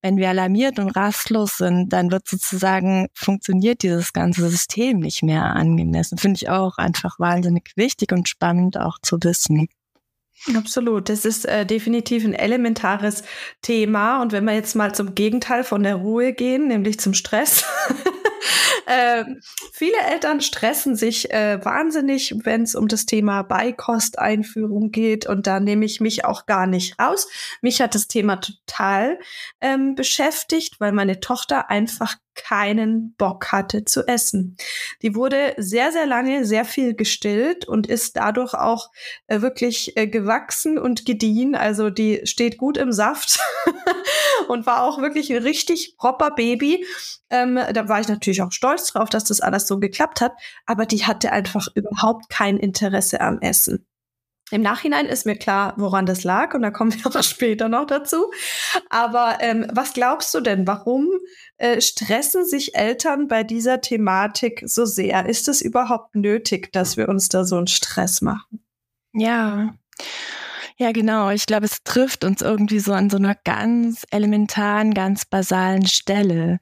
Wenn 0.00 0.16
wir 0.16 0.30
alarmiert 0.30 0.78
und 0.78 0.90
rastlos 0.90 1.58
sind, 1.58 1.92
dann 1.92 2.10
wird 2.10 2.26
sozusagen 2.26 3.08
funktioniert 3.14 3.82
dieses 3.82 4.12
ganze 4.12 4.48
System 4.48 5.00
nicht 5.00 5.22
mehr 5.22 5.44
angemessen. 5.44 6.18
Finde 6.18 6.38
ich 6.38 6.48
auch 6.48 6.78
einfach 6.78 7.18
wahnsinnig 7.18 7.72
wichtig 7.76 8.12
und 8.12 8.28
spannend 8.28 8.78
auch 8.78 8.98
zu 9.02 9.18
wissen. 9.22 9.68
Absolut, 10.56 11.08
das 11.08 11.24
ist 11.24 11.44
äh, 11.44 11.64
definitiv 11.64 12.24
ein 12.24 12.34
elementares 12.34 13.22
Thema. 13.62 14.20
Und 14.22 14.32
wenn 14.32 14.44
wir 14.44 14.54
jetzt 14.54 14.74
mal 14.74 14.92
zum 14.92 15.14
Gegenteil 15.14 15.62
von 15.62 15.84
der 15.84 15.96
Ruhe 15.96 16.32
gehen, 16.32 16.66
nämlich 16.66 16.98
zum 16.98 17.14
Stress. 17.14 17.64
äh, 18.86 19.24
viele 19.72 19.98
Eltern 20.10 20.40
stressen 20.40 20.96
sich 20.96 21.30
äh, 21.30 21.64
wahnsinnig, 21.64 22.34
wenn 22.42 22.62
es 22.62 22.74
um 22.74 22.88
das 22.88 23.06
Thema 23.06 23.42
Beikosteinführung 23.42 24.90
geht. 24.90 25.26
Und 25.26 25.46
da 25.46 25.60
nehme 25.60 25.84
ich 25.84 26.00
mich 26.00 26.24
auch 26.24 26.46
gar 26.46 26.66
nicht 26.66 26.98
raus. 26.98 27.28
Mich 27.60 27.80
hat 27.80 27.94
das 27.94 28.08
Thema 28.08 28.36
total 28.36 29.20
ähm, 29.60 29.94
beschäftigt, 29.94 30.80
weil 30.80 30.90
meine 30.90 31.20
Tochter 31.20 31.70
einfach 31.70 32.16
keinen 32.34 33.14
Bock 33.16 33.52
hatte 33.52 33.84
zu 33.84 34.06
essen. 34.06 34.56
Die 35.02 35.14
wurde 35.14 35.54
sehr, 35.58 35.92
sehr 35.92 36.06
lange 36.06 36.44
sehr 36.44 36.64
viel 36.64 36.94
gestillt 36.94 37.66
und 37.66 37.86
ist 37.86 38.16
dadurch 38.16 38.54
auch 38.54 38.90
äh, 39.26 39.40
wirklich 39.40 39.96
äh, 39.96 40.06
gewachsen 40.06 40.78
und 40.78 41.06
gediehen. 41.06 41.54
Also 41.54 41.90
die 41.90 42.22
steht 42.24 42.58
gut 42.58 42.76
im 42.76 42.92
Saft 42.92 43.38
und 44.48 44.66
war 44.66 44.82
auch 44.82 45.00
wirklich 45.00 45.32
ein 45.32 45.42
richtig 45.42 45.96
proper 45.96 46.30
Baby. 46.30 46.84
Ähm, 47.30 47.58
da 47.72 47.88
war 47.88 48.00
ich 48.00 48.08
natürlich 48.08 48.42
auch 48.42 48.52
stolz 48.52 48.92
drauf, 48.92 49.08
dass 49.08 49.24
das 49.24 49.40
alles 49.40 49.66
so 49.66 49.78
geklappt 49.78 50.20
hat. 50.20 50.32
Aber 50.66 50.86
die 50.86 51.04
hatte 51.04 51.32
einfach 51.32 51.68
überhaupt 51.74 52.28
kein 52.28 52.56
Interesse 52.56 53.20
am 53.20 53.40
Essen. 53.40 53.86
Im 54.52 54.60
Nachhinein 54.60 55.06
ist 55.06 55.24
mir 55.24 55.36
klar, 55.36 55.72
woran 55.78 56.04
das 56.04 56.24
lag, 56.24 56.52
und 56.52 56.60
da 56.60 56.70
kommen 56.70 56.92
wir 56.92 57.06
auch 57.06 57.22
später 57.22 57.70
noch 57.70 57.86
dazu. 57.86 58.30
Aber 58.90 59.38
ähm, 59.40 59.66
was 59.72 59.94
glaubst 59.94 60.34
du 60.34 60.40
denn, 60.40 60.66
warum 60.66 61.08
äh, 61.56 61.80
stressen 61.80 62.44
sich 62.44 62.74
Eltern 62.74 63.28
bei 63.28 63.44
dieser 63.44 63.80
Thematik 63.80 64.62
so 64.66 64.84
sehr? 64.84 65.24
Ist 65.26 65.48
es 65.48 65.62
überhaupt 65.62 66.14
nötig, 66.14 66.70
dass 66.70 66.98
wir 66.98 67.08
uns 67.08 67.30
da 67.30 67.44
so 67.44 67.56
einen 67.56 67.66
Stress 67.66 68.20
machen? 68.20 68.62
Ja. 69.14 69.74
Ja, 70.76 70.92
genau. 70.92 71.30
Ich 71.30 71.46
glaube, 71.46 71.64
es 71.64 71.82
trifft 71.82 72.22
uns 72.22 72.42
irgendwie 72.42 72.80
so 72.80 72.92
an 72.92 73.08
so 73.08 73.16
einer 73.16 73.36
ganz 73.44 74.04
elementaren, 74.10 74.92
ganz 74.92 75.24
basalen 75.24 75.86
Stelle. 75.86 76.58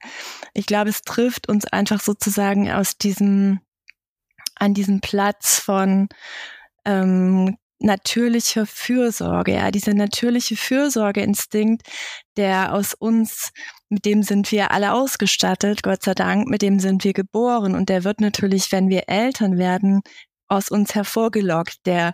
Ich 0.53 0.65
glaube, 0.65 0.89
es 0.89 1.01
trifft 1.01 1.49
uns 1.49 1.65
einfach 1.65 1.99
sozusagen 1.99 2.71
aus 2.71 2.97
diesem, 2.97 3.59
an 4.55 4.73
diesem 4.73 5.01
Platz 5.01 5.59
von 5.59 6.07
ähm, 6.85 7.57
natürliche 7.83 8.65
Fürsorge, 8.65 9.53
ja, 9.53 9.71
dieser 9.71 9.93
natürliche 9.93 10.55
Fürsorgeinstinkt, 10.55 11.83
der 12.37 12.73
aus 12.73 12.93
uns, 12.93 13.51
mit 13.89 14.05
dem 14.05 14.23
sind 14.23 14.51
wir 14.51 14.71
alle 14.71 14.93
ausgestattet, 14.93 15.83
Gott 15.83 16.03
sei 16.03 16.13
Dank, 16.13 16.47
mit 16.47 16.61
dem 16.61 16.79
sind 16.79 17.03
wir 17.03 17.13
geboren. 17.13 17.75
Und 17.75 17.89
der 17.89 18.03
wird 18.03 18.21
natürlich, 18.21 18.71
wenn 18.71 18.89
wir 18.89 19.03
Eltern 19.07 19.57
werden, 19.57 20.01
aus 20.51 20.69
uns 20.69 20.93
hervorgelockt, 20.93 21.85
der 21.85 22.13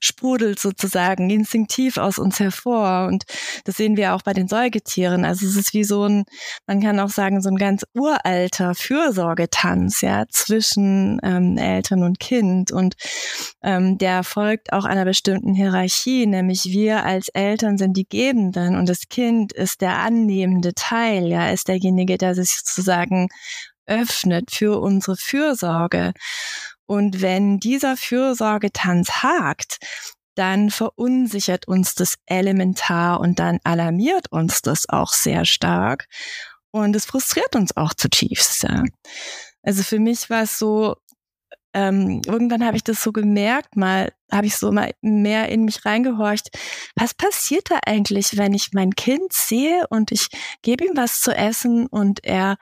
sprudelt 0.00 0.58
sozusagen 0.58 1.30
instinktiv 1.30 1.96
aus 1.96 2.18
uns 2.18 2.38
hervor. 2.38 3.06
Und 3.06 3.24
das 3.64 3.76
sehen 3.76 3.96
wir 3.96 4.14
auch 4.14 4.22
bei 4.22 4.32
den 4.32 4.48
Säugetieren. 4.48 5.24
Also 5.24 5.46
es 5.46 5.56
ist 5.56 5.74
wie 5.74 5.84
so 5.84 6.04
ein, 6.04 6.24
man 6.66 6.80
kann 6.80 7.00
auch 7.00 7.08
sagen, 7.08 7.40
so 7.40 7.48
ein 7.48 7.56
ganz 7.56 7.84
uralter 7.94 8.74
Fürsorgetanz, 8.74 10.02
ja, 10.02 10.24
zwischen 10.28 11.18
ähm, 11.22 11.56
Eltern 11.56 12.02
und 12.02 12.20
Kind. 12.20 12.70
Und 12.70 12.94
ähm, 13.62 13.98
der 13.98 14.24
folgt 14.24 14.72
auch 14.72 14.84
einer 14.84 15.04
bestimmten 15.04 15.54
Hierarchie, 15.54 16.26
nämlich 16.26 16.66
wir 16.66 17.04
als 17.04 17.28
Eltern 17.28 17.78
sind 17.78 17.96
die 17.96 18.08
Gebenden 18.08 18.76
und 18.76 18.88
das 18.88 19.08
Kind 19.08 19.52
ist 19.52 19.80
der 19.80 19.98
annehmende 19.98 20.74
Teil, 20.74 21.26
ja, 21.28 21.50
ist 21.50 21.68
derjenige, 21.68 22.18
der 22.18 22.34
sich 22.34 22.50
sozusagen 22.50 23.28
öffnet 23.86 24.50
für 24.50 24.80
unsere 24.80 25.16
Fürsorge. 25.16 26.12
Und 26.90 27.22
wenn 27.22 27.60
dieser 27.60 27.96
Fürsorgetanz 27.96 29.22
hakt, 29.22 29.78
dann 30.34 30.70
verunsichert 30.70 31.68
uns 31.68 31.94
das 31.94 32.16
elementar 32.26 33.20
und 33.20 33.38
dann 33.38 33.60
alarmiert 33.62 34.32
uns 34.32 34.60
das 34.60 34.88
auch 34.88 35.12
sehr 35.12 35.44
stark. 35.44 36.08
Und 36.72 36.96
es 36.96 37.06
frustriert 37.06 37.54
uns 37.54 37.76
auch 37.76 37.94
zutiefst. 37.94 38.64
Ja. 38.64 38.82
Also 39.62 39.84
für 39.84 40.00
mich 40.00 40.30
war 40.30 40.42
es 40.42 40.58
so, 40.58 40.96
ähm, 41.74 42.22
irgendwann 42.26 42.66
habe 42.66 42.76
ich 42.76 42.82
das 42.82 43.00
so 43.00 43.12
gemerkt, 43.12 43.76
mal 43.76 44.12
habe 44.32 44.48
ich 44.48 44.56
so 44.56 44.72
mal 44.72 44.90
mehr 45.00 45.48
in 45.48 45.64
mich 45.64 45.86
reingehorcht. 45.86 46.48
Was 46.96 47.14
passiert 47.14 47.70
da 47.70 47.78
eigentlich, 47.86 48.36
wenn 48.36 48.52
ich 48.52 48.70
mein 48.72 48.96
Kind 48.96 49.32
sehe 49.32 49.86
und 49.90 50.10
ich 50.10 50.26
gebe 50.62 50.86
ihm 50.86 50.96
was 50.96 51.20
zu 51.20 51.30
essen 51.30 51.86
und 51.86 52.24
er 52.24 52.56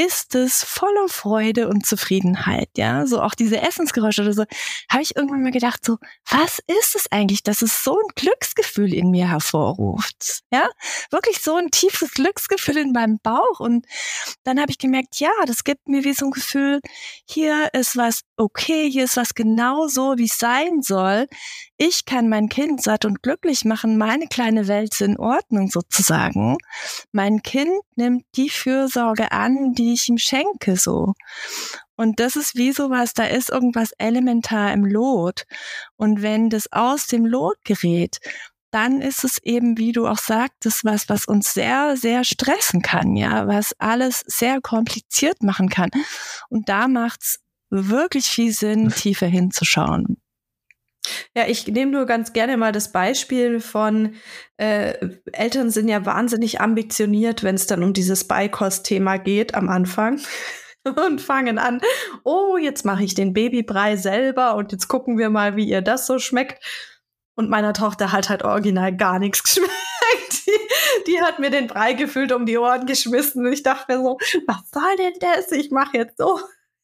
ist 0.00 0.34
es 0.34 0.64
voller 0.64 1.08
Freude 1.08 1.68
und 1.68 1.84
Zufriedenheit, 1.84 2.70
ja, 2.78 3.06
so 3.06 3.20
auch 3.20 3.34
diese 3.34 3.60
Essensgeräusche 3.60 4.22
oder 4.22 4.32
so, 4.32 4.44
habe 4.90 5.02
ich 5.02 5.14
irgendwann 5.14 5.42
mal 5.42 5.52
gedacht, 5.52 5.84
so, 5.84 5.98
was 6.30 6.58
ist 6.66 6.96
es 6.96 7.12
eigentlich, 7.12 7.42
dass 7.42 7.60
es 7.60 7.84
so 7.84 7.98
ein 7.98 8.08
Glücksgefühl 8.14 8.94
in 8.94 9.10
mir 9.10 9.28
hervorruft, 9.28 10.40
ja, 10.50 10.70
wirklich 11.10 11.40
so 11.40 11.56
ein 11.56 11.70
tiefes 11.70 12.12
Glücksgefühl 12.12 12.78
in 12.78 12.92
meinem 12.92 13.18
Bauch. 13.22 13.60
Und 13.60 13.84
dann 14.42 14.58
habe 14.58 14.70
ich 14.70 14.78
gemerkt, 14.78 15.16
ja, 15.20 15.32
das 15.46 15.64
gibt 15.64 15.86
mir 15.86 16.02
wie 16.02 16.14
so 16.14 16.26
ein 16.26 16.30
Gefühl, 16.30 16.80
hier 17.28 17.68
ist 17.74 17.96
was 17.96 18.22
okay, 18.38 18.90
hier 18.90 19.04
ist 19.04 19.18
was 19.18 19.34
genau 19.34 19.86
so, 19.86 20.16
wie 20.16 20.24
es 20.24 20.38
sein 20.38 20.80
soll, 20.80 21.26
ich 21.82 22.04
kann 22.04 22.28
mein 22.28 22.50
Kind 22.50 22.82
satt 22.82 23.06
und 23.06 23.22
glücklich 23.22 23.64
machen, 23.64 23.96
meine 23.96 24.26
kleine 24.26 24.68
Welt 24.68 24.92
ist 24.92 25.00
in 25.00 25.16
Ordnung 25.16 25.70
sozusagen. 25.70 26.58
Mein 27.10 27.40
Kind 27.40 27.72
nimmt 27.96 28.26
die 28.36 28.50
Fürsorge 28.50 29.32
an, 29.32 29.72
die 29.72 29.94
ich 29.94 30.06
ihm 30.10 30.18
schenke, 30.18 30.76
so. 30.76 31.14
Und 31.96 32.20
das 32.20 32.36
ist 32.36 32.54
wie 32.54 32.72
sowas, 32.72 33.14
da 33.14 33.24
ist 33.24 33.48
irgendwas 33.48 33.92
elementar 33.96 34.74
im 34.74 34.84
Lot. 34.84 35.44
Und 35.96 36.20
wenn 36.20 36.50
das 36.50 36.70
aus 36.70 37.06
dem 37.06 37.24
Lot 37.24 37.56
gerät, 37.64 38.18
dann 38.70 39.00
ist 39.00 39.24
es 39.24 39.38
eben, 39.38 39.78
wie 39.78 39.92
du 39.92 40.06
auch 40.06 40.18
sagtest, 40.18 40.84
was, 40.84 41.08
was 41.08 41.24
uns 41.24 41.54
sehr, 41.54 41.96
sehr 41.96 42.24
stressen 42.24 42.82
kann, 42.82 43.16
ja, 43.16 43.48
was 43.48 43.72
alles 43.78 44.22
sehr 44.26 44.60
kompliziert 44.60 45.42
machen 45.42 45.70
kann. 45.70 45.88
Und 46.50 46.68
da 46.68 46.88
macht's 46.88 47.38
wirklich 47.70 48.26
viel 48.26 48.52
Sinn, 48.52 48.90
tiefer 48.90 49.28
hinzuschauen. 49.28 50.19
Ja, 51.34 51.46
ich 51.46 51.66
nehme 51.66 51.92
nur 51.92 52.06
ganz 52.06 52.32
gerne 52.32 52.56
mal 52.56 52.72
das 52.72 52.92
Beispiel 52.92 53.60
von 53.60 54.14
äh, 54.56 54.94
Eltern 55.32 55.70
sind 55.70 55.88
ja 55.88 56.04
wahnsinnig 56.04 56.60
ambitioniert, 56.60 57.42
wenn 57.42 57.54
es 57.54 57.66
dann 57.66 57.82
um 57.82 57.92
dieses 57.92 58.26
Beikost-Thema 58.26 59.18
geht 59.18 59.54
am 59.54 59.68
Anfang. 59.68 60.20
und 61.06 61.20
fangen 61.20 61.58
an, 61.58 61.80
oh, 62.24 62.56
jetzt 62.56 62.84
mache 62.84 63.04
ich 63.04 63.14
den 63.14 63.32
Babybrei 63.32 63.96
selber 63.96 64.54
und 64.54 64.72
jetzt 64.72 64.88
gucken 64.88 65.18
wir 65.18 65.30
mal, 65.30 65.56
wie 65.56 65.68
ihr 65.68 65.82
das 65.82 66.06
so 66.06 66.18
schmeckt. 66.18 66.64
Und 67.34 67.50
meiner 67.50 67.72
Tochter 67.72 68.12
hat 68.12 68.28
halt 68.28 68.44
original 68.44 68.96
gar 68.96 69.18
nichts 69.18 69.42
geschmeckt. 69.42 69.70
Die, 70.46 71.12
die 71.12 71.20
hat 71.20 71.38
mir 71.38 71.50
den 71.50 71.66
Brei 71.66 71.92
gefüllt 71.92 72.32
um 72.32 72.46
die 72.46 72.58
Ohren 72.58 72.86
geschmissen 72.86 73.46
und 73.46 73.52
ich 73.52 73.62
dachte 73.62 73.92
mir 73.94 74.02
so, 74.02 74.18
was 74.46 74.70
soll 74.72 74.96
denn 74.96 75.14
das? 75.20 75.52
Ich 75.52 75.70
mache 75.70 75.98
jetzt 75.98 76.18
so 76.18 76.40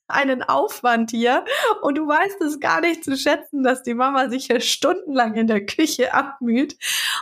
einen 0.08 0.42
Aufwand 0.42 1.10
hier 1.10 1.44
und 1.82 1.96
du 1.98 2.06
weißt 2.06 2.40
es 2.42 2.60
gar 2.60 2.80
nicht 2.80 3.04
zu 3.04 3.16
schätzen, 3.16 3.62
dass 3.62 3.82
die 3.82 3.94
Mama 3.94 4.28
sich 4.28 4.46
hier 4.46 4.60
stundenlang 4.60 5.34
in 5.34 5.46
der 5.46 5.64
Küche 5.64 6.14
abmüht 6.14 6.76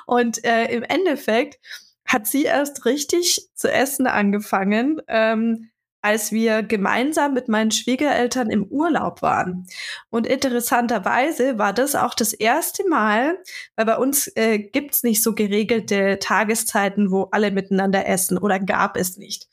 und 0.06 0.44
äh, 0.44 0.66
im 0.66 0.82
Endeffekt 0.82 1.58
hat 2.06 2.26
sie 2.26 2.44
erst 2.44 2.84
richtig 2.84 3.48
zu 3.54 3.72
essen 3.72 4.06
angefangen, 4.06 5.00
ähm, 5.08 5.70
als 6.04 6.32
wir 6.32 6.62
gemeinsam 6.62 7.32
mit 7.32 7.48
meinen 7.48 7.70
Schwiegereltern 7.70 8.50
im 8.50 8.64
Urlaub 8.64 9.22
waren. 9.22 9.66
Und 10.10 10.26
interessanterweise 10.26 11.58
war 11.58 11.72
das 11.72 11.94
auch 11.94 12.12
das 12.12 12.34
erste 12.34 12.86
Mal, 12.86 13.38
weil 13.74 13.86
bei 13.86 13.96
uns 13.96 14.30
äh, 14.36 14.58
gibt's 14.58 15.02
nicht 15.02 15.22
so 15.22 15.34
geregelte 15.34 16.18
Tageszeiten, 16.18 17.10
wo 17.10 17.28
alle 17.32 17.50
miteinander 17.50 18.06
essen 18.06 18.36
oder 18.36 18.60
gab 18.60 18.98
es 18.98 19.16
nicht. 19.16 19.48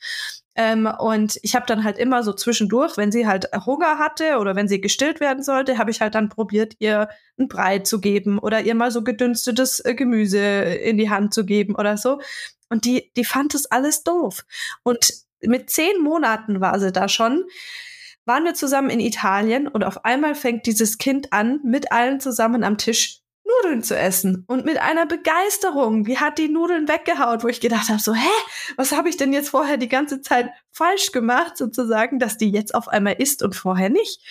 Ähm, 0.56 0.90
und 1.00 1.40
ich 1.44 1.56
habe 1.56 1.66
dann 1.66 1.84
halt 1.84 1.98
immer 1.98 2.24
so 2.24 2.34
zwischendurch, 2.34 2.98
wenn 2.98 3.12
sie 3.12 3.26
halt 3.26 3.50
Hunger 3.66 4.00
hatte 4.00 4.38
oder 4.40 4.56
wenn 4.56 4.68
sie 4.68 4.82
gestillt 4.82 5.20
werden 5.20 5.44
sollte, 5.44 5.78
habe 5.78 5.92
ich 5.92 6.02
halt 6.02 6.16
dann 6.16 6.30
probiert, 6.30 6.76
ihr 6.80 7.10
ein 7.40 7.48
Brei 7.48 7.80
zu 7.80 8.02
geben 8.02 8.38
oder 8.38 8.62
ihr 8.62 8.76
mal 8.76 8.92
so 8.92 9.04
gedünstetes 9.04 9.80
äh, 9.86 9.96
Gemüse 9.96 10.40
in 10.40 10.98
die 10.98 11.10
Hand 11.10 11.34
zu 11.34 11.46
geben 11.46 11.76
oder 11.76 11.98
so. 11.98 12.20
Und 12.70 12.86
die, 12.86 13.12
die 13.16 13.26
fand 13.26 13.54
das 13.54 13.66
alles 13.66 14.04
doof. 14.04 14.46
Und 14.84 15.14
mit 15.42 15.70
zehn 15.70 16.02
Monaten 16.02 16.62
war 16.62 16.80
sie 16.80 16.92
da 16.92 17.08
schon 17.08 17.46
waren 18.26 18.44
wir 18.44 18.54
zusammen 18.54 18.90
in 18.90 19.00
Italien 19.00 19.68
und 19.68 19.84
auf 19.84 20.06
einmal 20.06 20.36
fängt 20.36 20.66
dieses 20.66 20.98
Kind 20.98 21.34
an, 21.34 21.60
mit 21.64 21.92
allen 21.92 22.20
zusammen 22.20 22.64
am 22.64 22.78
Tisch 22.78 23.21
Nudeln 23.58 23.84
zu 23.84 23.98
essen 23.98 24.44
und 24.48 24.66
mit 24.66 24.78
einer 24.78 25.06
Begeisterung. 25.06 26.04
Die 26.04 26.20
hat 26.20 26.38
die 26.38 26.50
Nudeln 26.50 26.88
weggehaut, 26.88 27.44
wo 27.44 27.48
ich 27.48 27.62
gedacht 27.62 27.90
habe, 27.90 28.00
so, 28.00 28.14
hä, 28.14 28.30
was 28.78 28.92
habe 28.92 29.10
ich 29.10 29.18
denn 29.18 29.34
jetzt 29.34 29.50
vorher 29.50 29.78
die 29.78 29.90
ganze 29.90 30.22
Zeit 30.22 30.52
falsch 30.72 31.12
gemacht, 31.12 31.58
sozusagen, 31.58 32.20
dass 32.20 32.38
die 32.38 32.52
jetzt 32.52 32.74
auf 32.76 32.88
einmal 32.88 33.16
isst 33.20 33.44
und 33.44 33.56
vorher 33.56 33.90
nicht. 33.90 34.22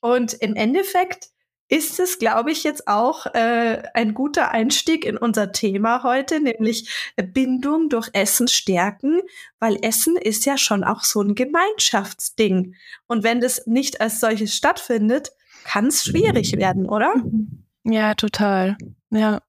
Und 0.00 0.34
im 0.34 0.54
Endeffekt 0.54 1.28
ist 1.68 2.00
es, 2.00 2.18
glaube 2.18 2.50
ich, 2.50 2.64
jetzt 2.64 2.88
auch 2.88 3.26
äh, 3.26 3.82
ein 3.92 4.14
guter 4.14 4.50
Einstieg 4.50 5.04
in 5.04 5.18
unser 5.18 5.52
Thema 5.52 6.02
heute, 6.02 6.40
nämlich 6.40 7.12
Bindung 7.16 7.90
durch 7.90 8.08
Essen 8.14 8.48
stärken, 8.48 9.20
weil 9.58 9.78
Essen 9.82 10.16
ist 10.16 10.46
ja 10.46 10.56
schon 10.56 10.82
auch 10.82 11.04
so 11.04 11.20
ein 11.20 11.34
Gemeinschaftsding. 11.34 12.74
Und 13.06 13.22
wenn 13.22 13.40
das 13.40 13.66
nicht 13.66 14.00
als 14.00 14.20
solches 14.20 14.54
stattfindet, 14.54 15.32
kann 15.64 15.88
es 15.88 16.04
schwierig 16.04 16.56
werden, 16.56 16.88
oder? 16.88 17.14
Mhm. 17.16 17.67
Ja, 17.88 18.14
total. 18.14 18.76
Ja. 19.10 19.40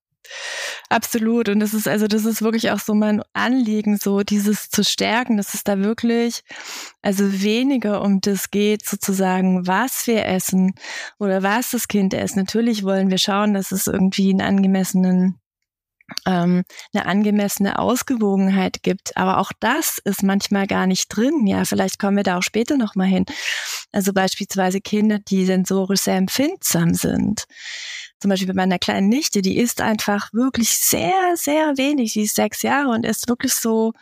Absolut. 0.90 1.50
Und 1.50 1.60
das 1.60 1.74
ist, 1.74 1.88
also, 1.88 2.08
das 2.08 2.26
ist 2.26 2.42
wirklich 2.42 2.72
auch 2.72 2.80
so 2.80 2.94
mein 2.94 3.22
Anliegen, 3.34 3.98
so 3.98 4.22
dieses 4.22 4.70
zu 4.70 4.84
stärken, 4.84 5.38
dass 5.38 5.54
es 5.54 5.64
da 5.64 5.80
wirklich, 5.80 6.44
also 7.02 7.42
weniger 7.42 8.02
um 8.02 8.22
das 8.22 8.52
geht, 8.52 8.86
sozusagen, 8.86 9.68
was 9.68 10.08
wir 10.08 10.26
essen 10.26 10.74
oder 11.20 11.44
was 11.44 11.72
das 11.72 11.88
Kind 11.88 12.14
isst. 12.14 12.36
Natürlich 12.36 12.84
wollen 12.84 13.10
wir 13.10 13.18
schauen, 13.18 13.54
dass 13.54 13.72
es 13.72 13.88
irgendwie 13.88 14.30
einen 14.32 14.42
angemessenen 14.42 15.40
ähm, 16.26 16.64
eine 16.94 17.06
angemessene 17.06 17.78
Ausgewogenheit 17.78 18.82
gibt. 18.82 19.16
Aber 19.16 19.38
auch 19.38 19.52
das 19.60 20.00
ist 20.06 20.24
manchmal 20.24 20.66
gar 20.66 20.88
nicht 20.88 21.08
drin. 21.10 21.46
Ja, 21.46 21.66
vielleicht 21.66 22.00
kommen 22.00 22.18
wir 22.18 22.24
da 22.24 22.40
auch 22.40 22.44
später 22.44 22.78
nochmal 22.78 23.08
hin. 23.08 23.26
Also 23.92 24.12
beispielsweise 24.12 24.82
Kinder, 24.82 25.20
die 25.20 25.46
sensorisch 25.46 26.02
sehr 26.02 26.18
empfindsam 26.18 26.96
sind 26.96 27.46
zum 28.20 28.30
Beispiel 28.30 28.48
bei 28.48 28.54
meiner 28.54 28.80
kleinen 28.80 29.10
Nichte, 29.10 29.42
die 29.42 29.58
isst 29.58 29.82
einfach 29.82 30.34
wirklich 30.34 30.78
sehr, 30.78 31.36
sehr 31.36 31.78
wenig. 31.78 32.14
Sie 32.14 32.24
ist 32.24 32.36
sechs 32.36 32.62
Jahre 32.62 32.90
und 32.90 33.06
ist 33.06 33.28
wirklich 33.28 33.54
so, 33.54 33.94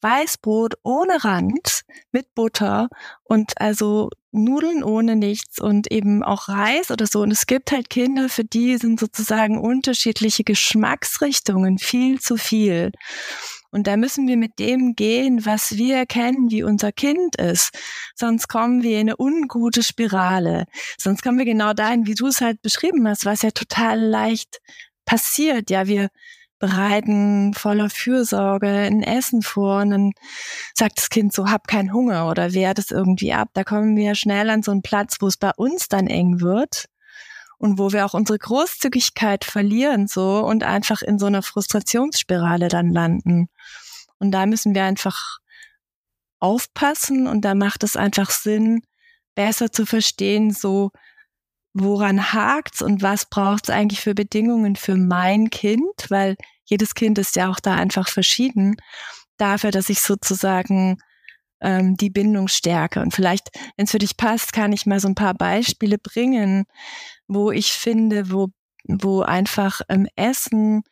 Weißbrot 0.00 0.74
ohne 0.82 1.24
Rand 1.24 1.82
mit 2.12 2.34
Butter 2.34 2.88
und 3.24 3.60
also 3.60 4.10
Nudeln 4.30 4.84
ohne 4.84 5.16
nichts 5.16 5.58
und 5.58 5.90
eben 5.90 6.22
auch 6.22 6.48
Reis 6.48 6.90
oder 6.90 7.06
so. 7.06 7.22
Und 7.22 7.30
es 7.30 7.46
gibt 7.46 7.72
halt 7.72 7.90
Kinder, 7.90 8.28
für 8.28 8.44
die 8.44 8.76
sind 8.76 9.00
sozusagen 9.00 9.58
unterschiedliche 9.58 10.44
Geschmacksrichtungen 10.44 11.78
viel 11.78 12.20
zu 12.20 12.36
viel. 12.36 12.92
Und 13.70 13.86
da 13.86 13.96
müssen 13.96 14.26
wir 14.26 14.36
mit 14.36 14.58
dem 14.58 14.94
gehen, 14.94 15.44
was 15.44 15.76
wir 15.76 16.06
kennen, 16.06 16.50
wie 16.50 16.62
unser 16.62 16.92
Kind 16.92 17.36
ist. 17.36 17.70
Sonst 18.14 18.48
kommen 18.48 18.82
wir 18.82 19.00
in 19.00 19.08
eine 19.08 19.16
ungute 19.18 19.82
Spirale. 19.82 20.64
Sonst 20.98 21.22
kommen 21.22 21.38
wir 21.38 21.44
genau 21.44 21.74
dahin, 21.74 22.06
wie 22.06 22.14
du 22.14 22.26
es 22.28 22.40
halt 22.40 22.62
beschrieben 22.62 23.06
hast, 23.06 23.26
was 23.26 23.42
ja 23.42 23.50
total 23.50 24.00
leicht 24.00 24.60
passiert. 25.04 25.70
Ja, 25.70 25.86
wir 25.86 26.08
bereiten 26.58 27.54
voller 27.54 27.88
Fürsorge 27.90 28.68
ein 28.68 29.02
Essen 29.02 29.42
vor 29.42 29.82
und 29.82 29.90
dann 29.90 30.12
sagt 30.74 30.98
das 30.98 31.08
Kind 31.10 31.32
so, 31.32 31.48
hab 31.48 31.68
keinen 31.68 31.92
Hunger 31.92 32.28
oder 32.28 32.52
wehrt 32.52 32.78
es 32.78 32.90
irgendwie 32.90 33.32
ab. 33.32 33.50
Da 33.54 33.64
kommen 33.64 33.96
wir 33.96 34.14
schnell 34.14 34.50
an 34.50 34.62
so 34.62 34.72
einen 34.72 34.82
Platz, 34.82 35.18
wo 35.20 35.28
es 35.28 35.36
bei 35.36 35.52
uns 35.56 35.88
dann 35.88 36.08
eng 36.08 36.40
wird 36.40 36.86
und 37.58 37.78
wo 37.78 37.92
wir 37.92 38.06
auch 38.06 38.14
unsere 38.14 38.38
Großzügigkeit 38.38 39.44
verlieren 39.44 40.06
so 40.06 40.38
und 40.44 40.62
einfach 40.62 41.02
in 41.02 41.18
so 41.18 41.26
einer 41.26 41.42
Frustrationsspirale 41.42 42.68
dann 42.68 42.90
landen. 42.90 43.48
Und 44.18 44.32
da 44.32 44.46
müssen 44.46 44.74
wir 44.74 44.84
einfach 44.84 45.38
aufpassen 46.40 47.26
und 47.26 47.44
da 47.44 47.54
macht 47.54 47.82
es 47.82 47.96
einfach 47.96 48.30
Sinn, 48.30 48.82
besser 49.34 49.70
zu 49.70 49.86
verstehen, 49.86 50.52
so 50.52 50.90
woran 51.74 52.32
hakt's 52.32 52.82
und 52.82 53.02
was 53.02 53.26
braucht's 53.26 53.70
eigentlich 53.70 54.00
für 54.00 54.14
Bedingungen 54.14 54.76
für 54.76 54.96
mein 54.96 55.50
Kind, 55.50 56.06
weil 56.08 56.36
jedes 56.64 56.94
Kind 56.94 57.18
ist 57.18 57.36
ja 57.36 57.48
auch 57.48 57.60
da 57.60 57.74
einfach 57.74 58.08
verschieden, 58.08 58.76
dafür, 59.36 59.70
dass 59.70 59.88
ich 59.88 60.00
sozusagen 60.00 60.98
ähm, 61.60 61.96
die 61.96 62.10
Bindung 62.10 62.48
stärke. 62.48 63.00
Und 63.00 63.14
vielleicht, 63.14 63.50
wenn 63.76 63.84
es 63.84 63.90
für 63.90 63.98
dich 63.98 64.16
passt, 64.16 64.52
kann 64.52 64.72
ich 64.72 64.86
mal 64.86 65.00
so 65.00 65.08
ein 65.08 65.14
paar 65.14 65.34
Beispiele 65.34 65.98
bringen, 65.98 66.64
wo 67.26 67.50
ich 67.50 67.72
finde, 67.72 68.30
wo, 68.30 68.48
wo 68.84 69.22
einfach 69.22 69.80
ähm, 69.88 70.06
Essen 70.16 70.82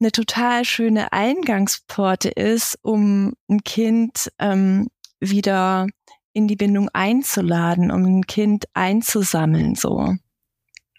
eine 0.00 0.10
total 0.10 0.64
schöne 0.64 1.12
Eingangsporte 1.12 2.28
ist, 2.28 2.78
um 2.82 3.34
ein 3.48 3.62
Kind 3.62 4.32
ähm, 4.38 4.88
wieder 5.20 5.86
in 6.32 6.48
die 6.48 6.56
Bindung 6.56 6.88
einzuladen, 6.92 7.90
um 7.90 8.04
ein 8.04 8.26
Kind 8.26 8.64
einzusammeln, 8.74 9.74
so. 9.74 10.16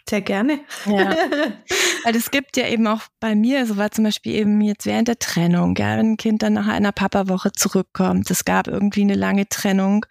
Sehr 0.10 0.22
gerne. 0.22 0.60
Ja. 0.86 1.16
Weil 2.04 2.16
es 2.16 2.30
gibt 2.30 2.58
ja 2.58 2.68
eben 2.68 2.86
auch 2.88 3.04
bei 3.22 3.36
mir, 3.36 3.66
so 3.66 3.78
war 3.78 3.92
zum 3.92 4.04
Beispiel 4.04 4.34
eben 4.34 4.60
jetzt 4.60 4.86
während 4.86 5.08
der 5.08 5.20
Trennung, 5.20 5.76
ja, 5.78 5.98
wenn 5.98 6.14
ein 6.14 6.18
Kind 6.18 6.44
dann 6.44 6.54
nach 6.54 6.68
einer 6.68 6.92
Papawoche 6.92 7.54
zurückkommt, 7.54 8.30
es 8.30 8.44
gab 8.44 8.68
irgendwie 8.68 9.02
eine 9.02 9.16
lange 9.16 9.48
Trennung 9.48 10.06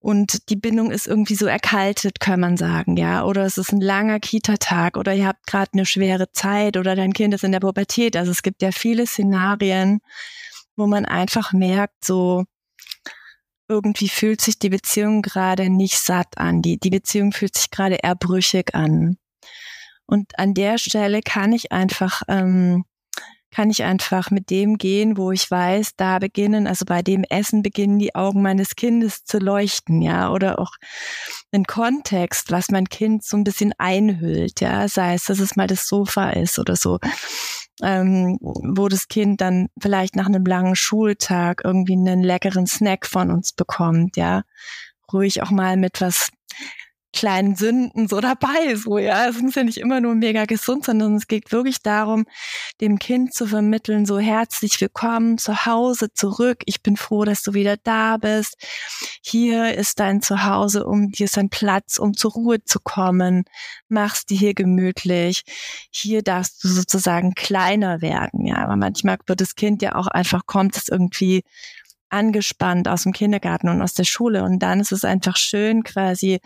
und 0.00 0.48
die 0.48 0.56
Bindung 0.56 0.90
ist 0.90 1.06
irgendwie 1.06 1.36
so 1.36 1.46
erkaltet, 1.46 2.18
kann 2.18 2.40
man 2.40 2.56
sagen, 2.56 2.96
ja, 2.96 3.24
oder 3.24 3.44
es 3.44 3.56
ist 3.56 3.72
ein 3.72 3.80
langer 3.80 4.18
Kita-Tag 4.18 4.96
oder 4.96 5.14
ihr 5.14 5.28
habt 5.28 5.46
gerade 5.46 5.70
eine 5.74 5.86
schwere 5.86 6.32
Zeit 6.32 6.76
oder 6.76 6.96
dein 6.96 7.12
Kind 7.12 7.32
ist 7.34 7.44
in 7.44 7.52
der 7.52 7.60
Pubertät. 7.60 8.16
Also 8.16 8.32
es 8.32 8.42
gibt 8.42 8.60
ja 8.62 8.72
viele 8.72 9.06
Szenarien, 9.06 10.00
wo 10.74 10.88
man 10.88 11.04
einfach 11.04 11.52
merkt, 11.52 12.04
so, 12.04 12.44
irgendwie 13.72 14.08
fühlt 14.08 14.40
sich 14.42 14.58
die 14.58 14.68
Beziehung 14.68 15.22
gerade 15.22 15.70
nicht 15.70 15.98
satt 15.98 16.36
an. 16.36 16.60
Die, 16.60 16.78
die 16.78 16.90
Beziehung 16.90 17.32
fühlt 17.32 17.56
sich 17.56 17.70
gerade 17.70 17.96
eher 17.96 18.14
brüchig 18.14 18.74
an. 18.74 19.16
Und 20.06 20.38
an 20.38 20.52
der 20.52 20.76
Stelle 20.76 21.22
kann 21.22 21.52
ich 21.52 21.72
einfach, 21.72 22.22
ähm, 22.28 22.84
kann 23.50 23.70
ich 23.70 23.82
einfach 23.82 24.30
mit 24.30 24.50
dem 24.50 24.76
gehen, 24.76 25.16
wo 25.16 25.30
ich 25.30 25.50
weiß, 25.50 25.96
da 25.96 26.18
beginnen, 26.18 26.66
also 26.66 26.84
bei 26.84 27.02
dem 27.02 27.24
Essen 27.24 27.62
beginnen 27.62 27.98
die 27.98 28.14
Augen 28.14 28.42
meines 28.42 28.76
Kindes 28.76 29.24
zu 29.24 29.38
leuchten, 29.38 30.02
ja, 30.02 30.30
oder 30.30 30.58
auch 30.58 30.72
ein 31.50 31.64
Kontext, 31.64 32.50
was 32.50 32.70
mein 32.70 32.88
Kind 32.88 33.24
so 33.24 33.36
ein 33.36 33.44
bisschen 33.44 33.72
einhüllt, 33.78 34.60
ja, 34.60 34.86
sei 34.88 35.14
es, 35.14 35.24
dass 35.24 35.38
es 35.38 35.56
mal 35.56 35.66
das 35.66 35.86
Sofa 35.86 36.30
ist 36.30 36.58
oder 36.58 36.76
so 36.76 36.98
ähm, 37.82 38.38
wo 38.40 38.88
das 38.88 39.08
Kind 39.08 39.40
dann 39.40 39.68
vielleicht 39.80 40.16
nach 40.16 40.26
einem 40.26 40.44
langen 40.44 40.76
Schultag 40.76 41.62
irgendwie 41.64 41.94
einen 41.94 42.22
leckeren 42.22 42.66
Snack 42.66 43.06
von 43.06 43.30
uns 43.30 43.52
bekommt, 43.52 44.16
ja. 44.16 44.42
Ruhig 45.12 45.42
auch 45.42 45.50
mal 45.50 45.76
mit 45.76 46.00
was 46.00 46.30
kleinen 47.12 47.56
Sünden 47.56 48.08
so 48.08 48.20
dabei, 48.20 48.74
so, 48.74 48.98
ja. 48.98 49.28
Es 49.28 49.40
muss 49.40 49.54
ja 49.54 49.64
nicht 49.64 49.78
immer 49.78 50.00
nur 50.00 50.14
mega 50.14 50.44
gesund, 50.46 50.84
sondern 50.84 51.16
es 51.16 51.26
geht 51.26 51.52
wirklich 51.52 51.82
darum, 51.82 52.24
dem 52.80 52.98
Kind 52.98 53.34
zu 53.34 53.46
vermitteln, 53.46 54.06
so 54.06 54.18
herzlich 54.18 54.80
willkommen 54.80 55.38
zu 55.38 55.66
Hause 55.66 56.12
zurück. 56.12 56.62
Ich 56.66 56.82
bin 56.82 56.96
froh, 56.96 57.24
dass 57.24 57.42
du 57.42 57.54
wieder 57.54 57.76
da 57.76 58.16
bist. 58.16 58.56
Hier 59.22 59.74
ist 59.74 60.00
dein 60.00 60.22
Zuhause, 60.22 60.84
um, 60.86 61.10
hier 61.14 61.26
ist 61.26 61.36
dein 61.36 61.50
Platz, 61.50 61.98
um 61.98 62.14
zur 62.14 62.32
Ruhe 62.32 62.64
zu 62.64 62.80
kommen. 62.80 63.44
Machst 63.88 64.30
dir 64.30 64.38
hier 64.38 64.54
gemütlich. 64.54 65.42
Hier 65.90 66.22
darfst 66.22 66.64
du 66.64 66.68
sozusagen 66.68 67.34
kleiner 67.34 68.00
werden, 68.00 68.46
ja. 68.46 68.56
Aber 68.56 68.76
manchmal 68.76 69.18
wird 69.26 69.40
das 69.40 69.54
Kind 69.54 69.82
ja 69.82 69.94
auch 69.94 70.06
einfach, 70.06 70.46
kommt 70.46 70.76
es 70.76 70.88
irgendwie 70.88 71.42
angespannt 72.12 72.88
aus 72.88 73.04
dem 73.04 73.12
Kindergarten 73.12 73.68
und 73.68 73.82
aus 73.82 73.94
der 73.94 74.04
Schule. 74.04 74.44
Und 74.44 74.60
dann 74.60 74.80
ist 74.80 74.92
es 74.92 75.04
einfach 75.04 75.36
schön, 75.36 75.82
quasi 75.82 76.40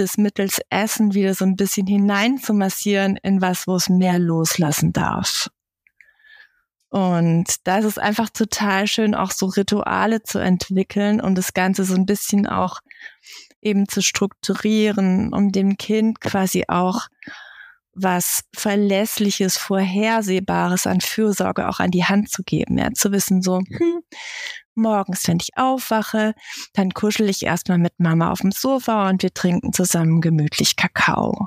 das 0.00 0.16
mittels 0.16 0.60
Essen 0.70 1.14
wieder 1.14 1.34
so 1.34 1.44
ein 1.44 1.56
bisschen 1.56 1.86
hinein 1.86 2.38
zu 2.38 2.54
massieren 2.54 3.16
in 3.22 3.40
was, 3.40 3.66
wo 3.66 3.76
es 3.76 3.88
mehr 3.88 4.18
loslassen 4.18 4.92
darf. 4.92 5.48
Und 6.88 7.44
da 7.64 7.78
ist 7.78 7.84
es 7.84 7.98
einfach 7.98 8.30
total 8.30 8.88
schön, 8.88 9.14
auch 9.14 9.30
so 9.30 9.46
Rituale 9.46 10.22
zu 10.22 10.38
entwickeln 10.40 11.20
und 11.20 11.36
das 11.36 11.54
Ganze 11.54 11.84
so 11.84 11.94
ein 11.94 12.04
bisschen 12.04 12.48
auch 12.48 12.80
eben 13.62 13.88
zu 13.88 14.02
strukturieren, 14.02 15.32
um 15.32 15.52
dem 15.52 15.76
Kind 15.76 16.20
quasi 16.20 16.64
auch 16.66 17.06
was 17.94 18.42
Verlässliches, 18.54 19.56
Vorhersehbares 19.56 20.86
an 20.86 21.00
Fürsorge 21.00 21.68
auch 21.68 21.80
an 21.80 21.90
die 21.90 22.04
Hand 22.04 22.30
zu 22.30 22.42
geben. 22.42 22.78
Ja, 22.78 22.92
zu 22.92 23.12
wissen 23.12 23.42
so, 23.42 23.58
hm, 23.58 24.02
morgens, 24.74 25.26
wenn 25.28 25.38
ich 25.40 25.56
aufwache, 25.56 26.34
dann 26.74 26.90
kuschel 26.92 27.28
ich 27.28 27.44
erstmal 27.44 27.78
mit 27.78 27.98
Mama 27.98 28.30
auf 28.30 28.40
dem 28.40 28.52
Sofa 28.52 29.08
und 29.08 29.22
wir 29.22 29.32
trinken 29.32 29.72
zusammen 29.72 30.20
gemütlich 30.20 30.76
Kakao. 30.76 31.46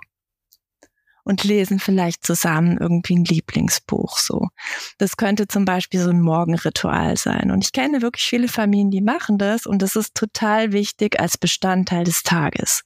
Und 1.25 1.45
lesen 1.45 1.79
vielleicht 1.79 2.25
zusammen 2.25 2.77
irgendwie 2.77 3.15
ein 3.15 3.23
Lieblingsbuch, 3.23 4.17
so. 4.17 4.49
Das 4.97 5.15
könnte 5.15 5.47
zum 5.47 5.63
Beispiel 5.63 6.01
so 6.01 6.10
ein 6.10 6.19
Morgenritual 6.19 7.15
sein. 7.15 7.49
Und 7.49 7.63
ich 7.63 7.71
kenne 7.71 8.01
wirklich 8.01 8.25
viele 8.25 8.49
Familien, 8.49 8.91
die 8.91 8.99
machen 8.99 9.38
das 9.38 9.65
und 9.65 9.82
das 9.82 9.95
ist 9.95 10.15
total 10.15 10.73
wichtig 10.73 11.21
als 11.21 11.38
Bestandteil 11.38 12.03
des 12.03 12.23
Tages. 12.23 12.84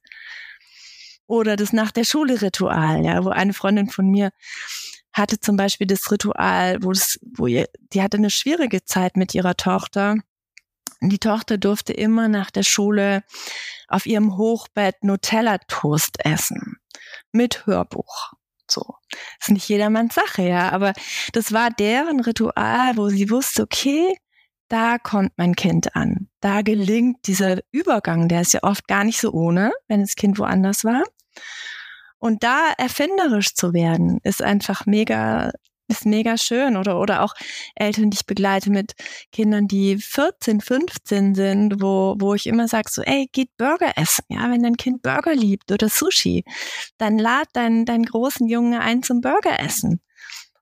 Oder 1.27 1.55
das 1.57 1.73
nach 1.73 1.91
der 1.91 2.05
Schule 2.05 2.41
Ritual, 2.41 3.03
ja, 3.03 3.23
wo 3.23 3.29
eine 3.29 3.53
Freundin 3.53 3.89
von 3.89 4.07
mir 4.07 4.31
hatte 5.13 5.39
zum 5.39 5.57
Beispiel 5.57 5.87
das 5.87 6.11
Ritual, 6.11 6.77
wo 6.83 6.91
es, 6.91 7.19
wo 7.35 7.47
ihr, 7.47 7.67
die 7.93 8.01
hatte 8.01 8.17
eine 8.17 8.29
schwierige 8.29 8.85
Zeit 8.85 9.17
mit 9.17 9.33
ihrer 9.33 9.57
Tochter. 9.57 10.15
Die 11.01 11.19
Tochter 11.19 11.57
durfte 11.57 11.93
immer 11.93 12.27
nach 12.27 12.51
der 12.51 12.63
Schule 12.63 13.23
auf 13.87 14.05
ihrem 14.05 14.37
Hochbett 14.37 15.03
Nutella-Toast 15.03 16.23
essen. 16.23 16.77
Mit 17.31 17.65
Hörbuch. 17.65 18.33
So. 18.69 18.95
Das 19.09 19.47
ist 19.47 19.51
nicht 19.51 19.69
jedermanns 19.69 20.15
Sache, 20.15 20.43
ja, 20.43 20.69
aber 20.71 20.93
das 21.33 21.53
war 21.53 21.69
deren 21.71 22.19
Ritual, 22.19 22.97
wo 22.97 23.09
sie 23.09 23.29
wusste, 23.29 23.63
okay, 23.63 24.17
da 24.67 24.97
kommt 24.97 25.31
mein 25.37 25.55
Kind 25.55 25.95
an. 25.95 26.29
Da 26.41 26.61
gelingt 26.61 27.27
dieser 27.27 27.59
Übergang, 27.71 28.27
der 28.27 28.41
ist 28.41 28.53
ja 28.53 28.63
oft 28.63 28.87
gar 28.87 29.05
nicht 29.05 29.19
so 29.19 29.31
ohne, 29.31 29.71
wenn 29.87 30.01
das 30.01 30.15
Kind 30.15 30.39
woanders 30.39 30.83
war. 30.83 31.03
Und 32.19 32.43
da 32.43 32.71
erfinderisch 32.77 33.53
zu 33.53 33.73
werden, 33.73 34.19
ist 34.23 34.41
einfach 34.41 34.85
mega, 34.85 35.51
ist 35.87 36.05
mega 36.05 36.37
schön. 36.37 36.75
Oder, 36.75 36.99
oder 36.99 37.21
auch 37.21 37.33
Eltern, 37.75 38.09
die 38.09 38.15
ich 38.15 38.25
begleite 38.25 38.71
mit 38.71 38.93
Kindern, 39.31 39.67
die 39.67 39.97
14, 39.97 40.61
15 40.61 41.35
sind, 41.35 41.81
wo, 41.81 42.15
wo 42.19 42.33
ich 42.33 42.47
immer 42.47 42.67
sage 42.67 42.89
so, 42.89 43.01
ey, 43.03 43.29
geht 43.31 43.55
Burger 43.57 43.93
essen. 43.97 44.25
Ja, 44.29 44.49
wenn 44.49 44.63
dein 44.63 44.77
Kind 44.77 45.03
Burger 45.03 45.35
liebt 45.35 45.71
oder 45.71 45.89
Sushi, 45.89 46.43
dann 46.97 47.19
lad 47.19 47.47
deinen, 47.53 47.85
deinen 47.85 48.05
großen 48.05 48.47
Junge 48.47 48.81
ein 48.81 49.03
zum 49.03 49.21
Burger 49.21 49.59
essen. 49.59 50.01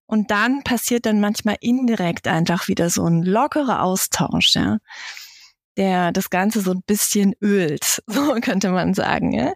Und 0.07 0.29
dann 0.29 0.63
passiert 0.63 1.05
dann 1.07 1.19
manchmal 1.19 1.55
indirekt 1.61 2.27
einfach 2.27 2.67
wieder 2.67 2.89
so 2.91 3.05
ein 3.05 3.23
lockerer 3.23 3.81
Austausch, 3.81 4.53
ja 4.55 4.77
der 5.77 6.11
das 6.11 6.29
Ganze 6.29 6.61
so 6.61 6.71
ein 6.71 6.81
bisschen 6.85 7.33
ölt, 7.41 8.03
so 8.07 8.35
könnte 8.41 8.69
man 8.69 8.93
sagen. 8.93 9.33
Ja? 9.33 9.53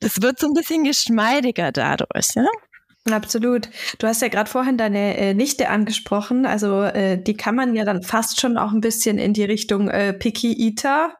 Das 0.00 0.22
wird 0.22 0.38
so 0.38 0.48
ein 0.48 0.54
bisschen 0.54 0.84
geschmeidiger 0.84 1.72
dadurch. 1.72 2.34
Ja? 2.34 2.46
Absolut. 3.10 3.68
Du 3.98 4.06
hast 4.06 4.22
ja 4.22 4.28
gerade 4.28 4.50
vorhin 4.50 4.78
deine 4.78 5.16
äh, 5.16 5.34
Nichte 5.34 5.68
angesprochen. 5.68 6.44
Also 6.44 6.82
äh, 6.82 7.22
die 7.22 7.36
kann 7.36 7.54
man 7.54 7.74
ja 7.74 7.84
dann 7.84 8.02
fast 8.02 8.40
schon 8.40 8.58
auch 8.58 8.72
ein 8.72 8.80
bisschen 8.80 9.18
in 9.18 9.32
die 9.32 9.44
Richtung 9.44 9.88
äh, 9.88 10.12
Picky 10.12 10.52
Eater 10.52 11.14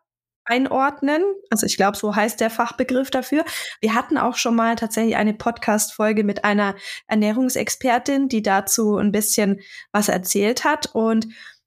einordnen. 0.46 1.22
Also 1.50 1.66
ich 1.66 1.76
glaube, 1.76 1.96
so 1.96 2.14
heißt 2.14 2.40
der 2.40 2.50
Fachbegriff 2.50 3.10
dafür. 3.10 3.44
Wir 3.80 3.94
hatten 3.94 4.16
auch 4.16 4.36
schon 4.36 4.54
mal 4.54 4.76
tatsächlich 4.76 5.16
eine 5.16 5.34
Podcast-Folge 5.34 6.24
mit 6.24 6.44
einer 6.44 6.74
Ernährungsexpertin, 7.08 8.28
die 8.28 8.42
dazu 8.42 8.96
ein 8.96 9.12
bisschen 9.12 9.60
was 9.92 10.08
erzählt 10.08 10.64
hat. 10.64 10.94
Und 10.94 11.26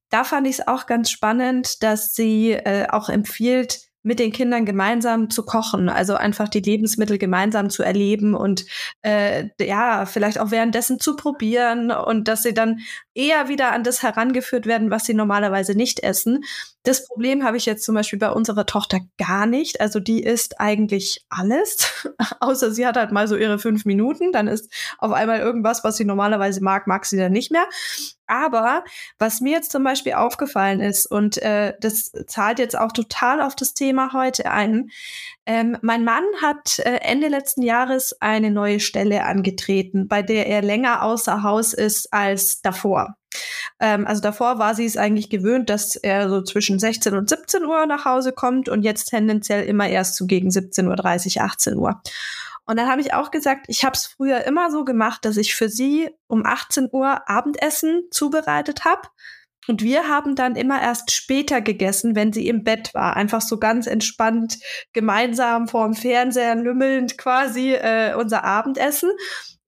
da 0.10 0.24
fand 0.24 0.48
ich 0.48 0.60
es 0.60 0.68
auch 0.68 0.86
ganz 0.86 1.10
spannend, 1.10 1.84
dass 1.84 2.14
sie 2.14 2.52
äh, 2.52 2.88
auch 2.90 3.10
empfiehlt, 3.10 3.90
mit 4.02 4.20
den 4.20 4.32
Kindern 4.32 4.66
gemeinsam 4.66 5.30
zu 5.30 5.44
kochen, 5.44 5.90
also 5.90 6.16
einfach 6.16 6.48
die 6.48 6.62
Lebensmittel 6.62 7.18
gemeinsam 7.18 7.70
zu 7.70 7.84
erleben 7.84 8.34
und 8.34 8.66
äh, 9.02 9.50
ja, 9.60 10.06
vielleicht 10.06 10.40
auch 10.40 10.52
währenddessen 10.52 11.02
zu 11.02 11.18
probieren 11.18 11.92
und 11.92 12.30
dass 12.30 12.44
sie 12.44 12.54
dann 12.54 12.80
eher 13.14 13.50
wieder 13.50 13.74
an 13.74 13.84
das 13.84 14.02
herangeführt 14.02 14.66
werden, 14.66 14.90
was 14.90 15.06
sie 15.06 15.14
normalerweise 15.14 15.76
nicht 15.76 16.00
essen. 16.00 16.46
Das 16.84 17.06
Problem 17.06 17.44
habe 17.44 17.58
ich 17.58 17.66
jetzt 17.66 17.84
zum 17.84 17.94
Beispiel 17.94 18.20
bei 18.20 18.32
unserer 18.32 18.66
Tochter 18.66 19.00
gar 19.18 19.46
nicht. 19.46 19.82
Also 19.82 20.00
die 20.00 20.24
isst 20.24 20.62
eigentlich 20.62 21.26
alles, 21.28 22.06
außer 22.40 22.72
sie 22.72 22.88
hat 22.88 22.96
halt 22.96 23.12
mal 23.12 23.28
so 23.28 23.36
ihre 23.36 23.60
fünf 23.60 23.84
Minuten, 23.84 24.32
dann 24.32 24.48
ist 24.48 24.72
auf 24.98 25.12
einmal 25.12 25.40
irgendwas, 25.40 25.84
was 25.84 25.98
sie 25.98 26.06
normalerweise 26.06 26.64
mag, 26.64 26.88
mag 26.88 27.06
sie 27.06 27.18
dann 27.18 27.34
nicht 27.34 27.52
mehr. 27.52 27.68
Aber 28.28 28.86
was 29.18 29.42
mir 29.42 29.52
jetzt 29.54 29.72
zum 29.72 29.84
Beispiel 29.84 30.14
aufgefallen 30.14 30.80
ist, 30.80 31.06
und 31.06 31.42
äh, 31.42 31.74
das 31.82 32.14
zahlt 32.28 32.60
jetzt 32.60 32.78
auch 32.78 32.94
total 32.94 33.42
auf 33.42 33.56
das 33.56 33.74
Thema 33.74 34.14
heute 34.14 34.50
ein, 34.50 34.90
ähm, 35.46 35.78
mein 35.82 36.06
Mann 36.06 36.24
hat 36.42 36.80
äh, 36.80 37.00
Ende 37.02 37.28
letzten 37.28 37.64
Jahres 37.64 38.16
eine 38.22 38.52
neue 38.52 38.80
Stelle 38.80 39.26
angetreten, 39.26 40.08
bei 40.08 40.22
der 40.22 40.48
er 40.48 40.62
länger 40.62 41.04
außer 41.04 41.44
Haus 41.44 41.74
ist 41.74 42.14
als 42.14 42.62
davor. 42.62 43.19
Ähm, 43.80 44.06
also 44.06 44.22
davor 44.22 44.60
war 44.60 44.76
sie 44.76 44.86
es 44.86 44.98
eigentlich 44.98 45.30
gewöhnt, 45.30 45.70
dass 45.70 45.96
er 45.96 46.30
so 46.30 46.42
zwischen 46.42 46.80
16 46.80 47.16
und 47.16 47.30
17 47.30 47.66
Uhr 47.66 47.86
nach 47.86 48.06
Hause 48.06 48.32
kommt 48.32 48.70
und 48.70 48.84
jetzt 48.84 49.06
tendenziell 49.06 49.66
immer 49.66 49.88
erst 49.88 50.16
so 50.16 50.26
gegen 50.26 50.50
17.30 50.50 51.38
Uhr, 51.38 51.44
18 51.44 51.78
Uhr. 51.78 52.02
Und 52.66 52.78
dann 52.78 52.88
habe 52.88 53.02
ich 53.02 53.14
auch 53.16 53.32
gesagt, 53.32 53.66
ich 53.68 53.84
habe 53.84 53.96
es 53.96 54.06
früher 54.06 54.46
immer 54.46 54.70
so 54.70 54.86
gemacht, 54.86 55.26
dass 55.26 55.38
ich 55.38 55.56
für 55.56 55.70
sie 55.70 56.10
um 56.28 56.46
18 56.46 56.90
Uhr 56.92 57.28
Abendessen 57.28 58.04
zubereitet 58.12 58.86
habe. 58.86 59.10
Und 59.68 59.84
wir 59.84 60.08
haben 60.08 60.36
dann 60.36 60.56
immer 60.56 60.82
erst 60.82 61.12
später 61.12 61.62
gegessen, 61.62 62.16
wenn 62.16 62.34
sie 62.34 62.48
im 62.48 62.64
Bett 62.64 62.94
war. 62.94 63.16
Einfach 63.16 63.42
so 63.42 63.60
ganz 63.60 63.88
entspannt 63.88 64.58
gemeinsam 64.94 65.68
vorm 65.68 65.94
Fernseher 65.94 66.56
lümmelnd 66.56 67.18
quasi 67.18 67.74
äh, 67.74 68.16
unser 68.16 68.44
Abendessen. 68.44 69.12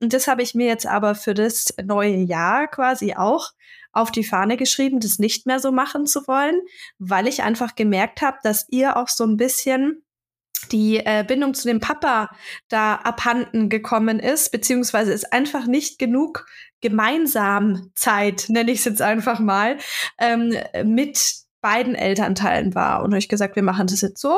Und 0.01 0.13
das 0.13 0.27
habe 0.27 0.41
ich 0.41 0.55
mir 0.55 0.67
jetzt 0.67 0.87
aber 0.87 1.15
für 1.15 1.33
das 1.33 1.73
neue 1.83 2.15
Jahr 2.15 2.67
quasi 2.67 3.13
auch 3.13 3.51
auf 3.93 4.11
die 4.11 4.23
Fahne 4.23 4.57
geschrieben, 4.57 4.99
das 4.99 5.19
nicht 5.19 5.45
mehr 5.45 5.59
so 5.59 5.71
machen 5.71 6.05
zu 6.05 6.27
wollen, 6.27 6.59
weil 6.97 7.27
ich 7.27 7.43
einfach 7.43 7.75
gemerkt 7.75 8.21
habe, 8.21 8.37
dass 8.43 8.65
ihr 8.69 8.97
auch 8.97 9.09
so 9.09 9.25
ein 9.25 9.37
bisschen 9.37 10.03
die 10.71 10.97
äh, 10.97 11.25
Bindung 11.27 11.53
zu 11.53 11.67
dem 11.67 11.79
Papa 11.79 12.29
da 12.69 12.95
abhanden 12.95 13.69
gekommen 13.69 14.19
ist, 14.19 14.51
beziehungsweise 14.51 15.11
ist 15.11 15.33
einfach 15.33 15.65
nicht 15.65 15.99
genug 15.99 16.45
gemeinsam 16.81 17.91
Zeit, 17.95 18.45
nenne 18.47 18.71
ich 18.71 18.79
es 18.79 18.85
jetzt 18.85 19.01
einfach 19.01 19.39
mal, 19.39 19.77
ähm, 20.19 20.55
mit 20.83 21.41
beiden 21.61 21.93
Elternteilen 21.95 22.73
war. 22.73 23.03
Und 23.03 23.11
habe 23.11 23.19
ich 23.19 23.29
gesagt, 23.29 23.55
wir 23.55 23.63
machen 23.63 23.87
das 23.87 24.01
jetzt 24.01 24.19
so 24.19 24.35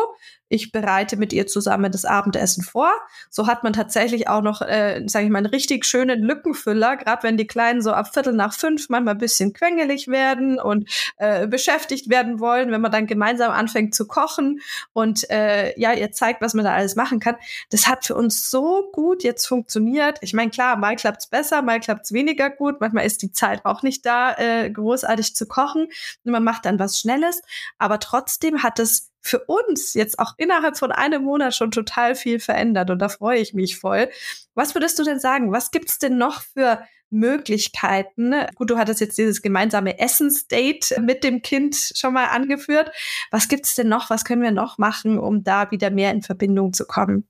ich 0.53 0.71
bereite 0.71 1.17
mit 1.17 1.33
ihr 1.33 1.47
zusammen 1.47 1.91
das 1.91 2.05
Abendessen 2.05 2.63
vor. 2.63 2.91
So 3.31 3.47
hat 3.47 3.63
man 3.63 3.73
tatsächlich 3.73 4.27
auch 4.27 4.41
noch, 4.41 4.61
äh, 4.61 5.01
sage 5.07 5.25
ich 5.25 5.31
mal, 5.31 5.39
einen 5.39 5.47
richtig 5.47 5.83
schönen 5.83 6.21
Lückenfüller, 6.21 6.95
gerade 6.97 7.23
wenn 7.23 7.37
die 7.37 7.47
Kleinen 7.47 7.81
so 7.81 7.91
ab 7.91 8.13
Viertel 8.13 8.33
nach 8.33 8.53
fünf 8.53 8.87
manchmal 8.89 9.15
ein 9.15 9.19
bisschen 9.19 9.53
quengelig 9.53 10.07
werden 10.07 10.59
und 10.59 10.87
äh, 11.17 11.47
beschäftigt 11.47 12.09
werden 12.09 12.39
wollen, 12.39 12.71
wenn 12.71 12.81
man 12.81 12.91
dann 12.91 13.07
gemeinsam 13.07 13.51
anfängt 13.51 13.95
zu 13.95 14.05
kochen 14.05 14.61
und 14.93 15.27
äh, 15.31 15.77
ja, 15.79 15.93
ihr 15.93 16.11
zeigt, 16.11 16.41
was 16.41 16.53
man 16.53 16.65
da 16.65 16.73
alles 16.73 16.95
machen 16.95 17.19
kann. 17.19 17.35
Das 17.71 17.87
hat 17.87 18.05
für 18.05 18.15
uns 18.15 18.51
so 18.51 18.91
gut 18.93 19.23
jetzt 19.23 19.47
funktioniert. 19.47 20.19
Ich 20.21 20.33
meine, 20.33 20.51
klar, 20.51 20.77
mal 20.77 20.95
klappt's 20.95 21.27
besser, 21.27 21.63
mal 21.63 21.79
klappt's 21.79 22.13
weniger 22.13 22.51
gut. 22.51 22.79
Manchmal 22.79 23.07
ist 23.07 23.23
die 23.23 23.31
Zeit 23.31 23.65
auch 23.65 23.81
nicht 23.81 24.05
da, 24.05 24.33
äh, 24.33 24.69
großartig 24.69 25.35
zu 25.35 25.47
kochen. 25.47 25.87
Und 26.23 26.31
man 26.31 26.43
macht 26.43 26.65
dann 26.65 26.77
was 26.77 26.99
Schnelles, 26.99 27.41
aber 27.79 27.99
trotzdem 27.99 28.61
hat 28.61 28.77
es 28.77 29.12
für 29.23 29.39
uns 29.45 29.93
jetzt 29.93 30.19
auch 30.19 30.33
innerhalb 30.38 30.77
von 30.77 30.91
einem 30.91 31.23
Monat 31.23 31.55
schon 31.55 31.71
total 31.71 32.13
viel 32.13 32.39
verändert 32.39 32.91
und 32.91 32.99
da 32.99 33.07
freue 33.09 33.39
ich 33.39 33.53
mich 33.53 33.77
voll. 33.79 34.09
Was 34.53 34.75
würdest 34.75 34.99
du 34.99 35.03
denn 35.03 35.19
sagen? 35.19 35.51
Was 35.51 35.71
gibt's 35.71 35.97
denn 35.97 36.17
noch 36.17 36.41
für 36.41 36.83
Möglichkeiten? 37.09 38.33
Gut, 38.55 38.69
du 38.69 38.77
hattest 38.77 38.99
jetzt 38.99 39.17
dieses 39.17 39.41
gemeinsame 39.41 39.97
Essensdate 39.97 40.99
mit 41.01 41.23
dem 41.23 41.41
Kind 41.41 41.93
schon 41.95 42.13
mal 42.13 42.25
angeführt. 42.25 42.91
Was 43.31 43.47
gibt's 43.47 43.75
denn 43.75 43.88
noch? 43.88 44.09
Was 44.09 44.25
können 44.25 44.41
wir 44.41 44.51
noch 44.51 44.77
machen, 44.77 45.17
um 45.17 45.43
da 45.43 45.71
wieder 45.71 45.89
mehr 45.89 46.12
in 46.12 46.21
Verbindung 46.21 46.73
zu 46.73 46.86
kommen? 46.86 47.27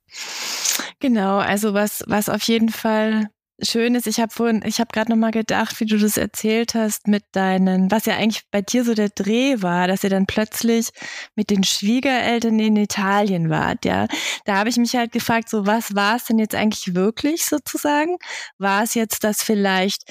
Genau, 1.00 1.38
also 1.38 1.74
was, 1.74 2.04
was 2.08 2.28
auf 2.28 2.42
jeden 2.44 2.70
Fall 2.70 3.30
schön 3.64 3.96
ist, 3.96 4.08
ich 4.08 4.20
habe 4.20 4.34
vorhin, 4.34 4.62
ich 4.66 4.80
habe 4.80 4.90
gerade 4.92 5.12
noch 5.12 5.18
mal 5.18 5.32
gedacht, 5.32 5.80
wie 5.80 5.86
du 5.86 5.98
das 5.98 6.18
erzählt 6.18 6.76
hast 6.76 7.08
mit 7.08 7.24
deinen, 7.32 7.92
was 7.92 8.06
ja 8.06 8.16
eigentlich 8.16 8.44
bei 8.52 8.62
dir 8.62 8.84
so 8.84 8.94
der 8.94 9.10
Dreh 9.10 9.62
war, 9.62 9.88
dass 9.88 10.04
ihr 10.04 10.10
dann 10.10 10.26
plötzlich 10.26 10.90
mit 11.36 11.50
den 11.50 11.64
Schwiegereltern 11.64 12.60
in 12.60 12.76
Italien 12.76 13.50
wart, 13.50 13.86
ja. 13.86 14.08
Da 14.46 14.58
habe 14.58 14.70
ich 14.70 14.78
mich 14.78 14.96
halt 14.96 15.12
gefragt, 15.12 15.50
so 15.50 15.66
was 15.66 15.96
war 15.96 16.16
es 16.18 16.26
denn 16.26 16.40
jetzt 16.40 16.56
eigentlich 16.56 16.96
wirklich 16.96 17.46
sozusagen? 17.46 18.18
War 18.58 18.84
es 18.84 18.94
jetzt, 18.94 19.24
dass 19.24 19.44
vielleicht 19.44 20.04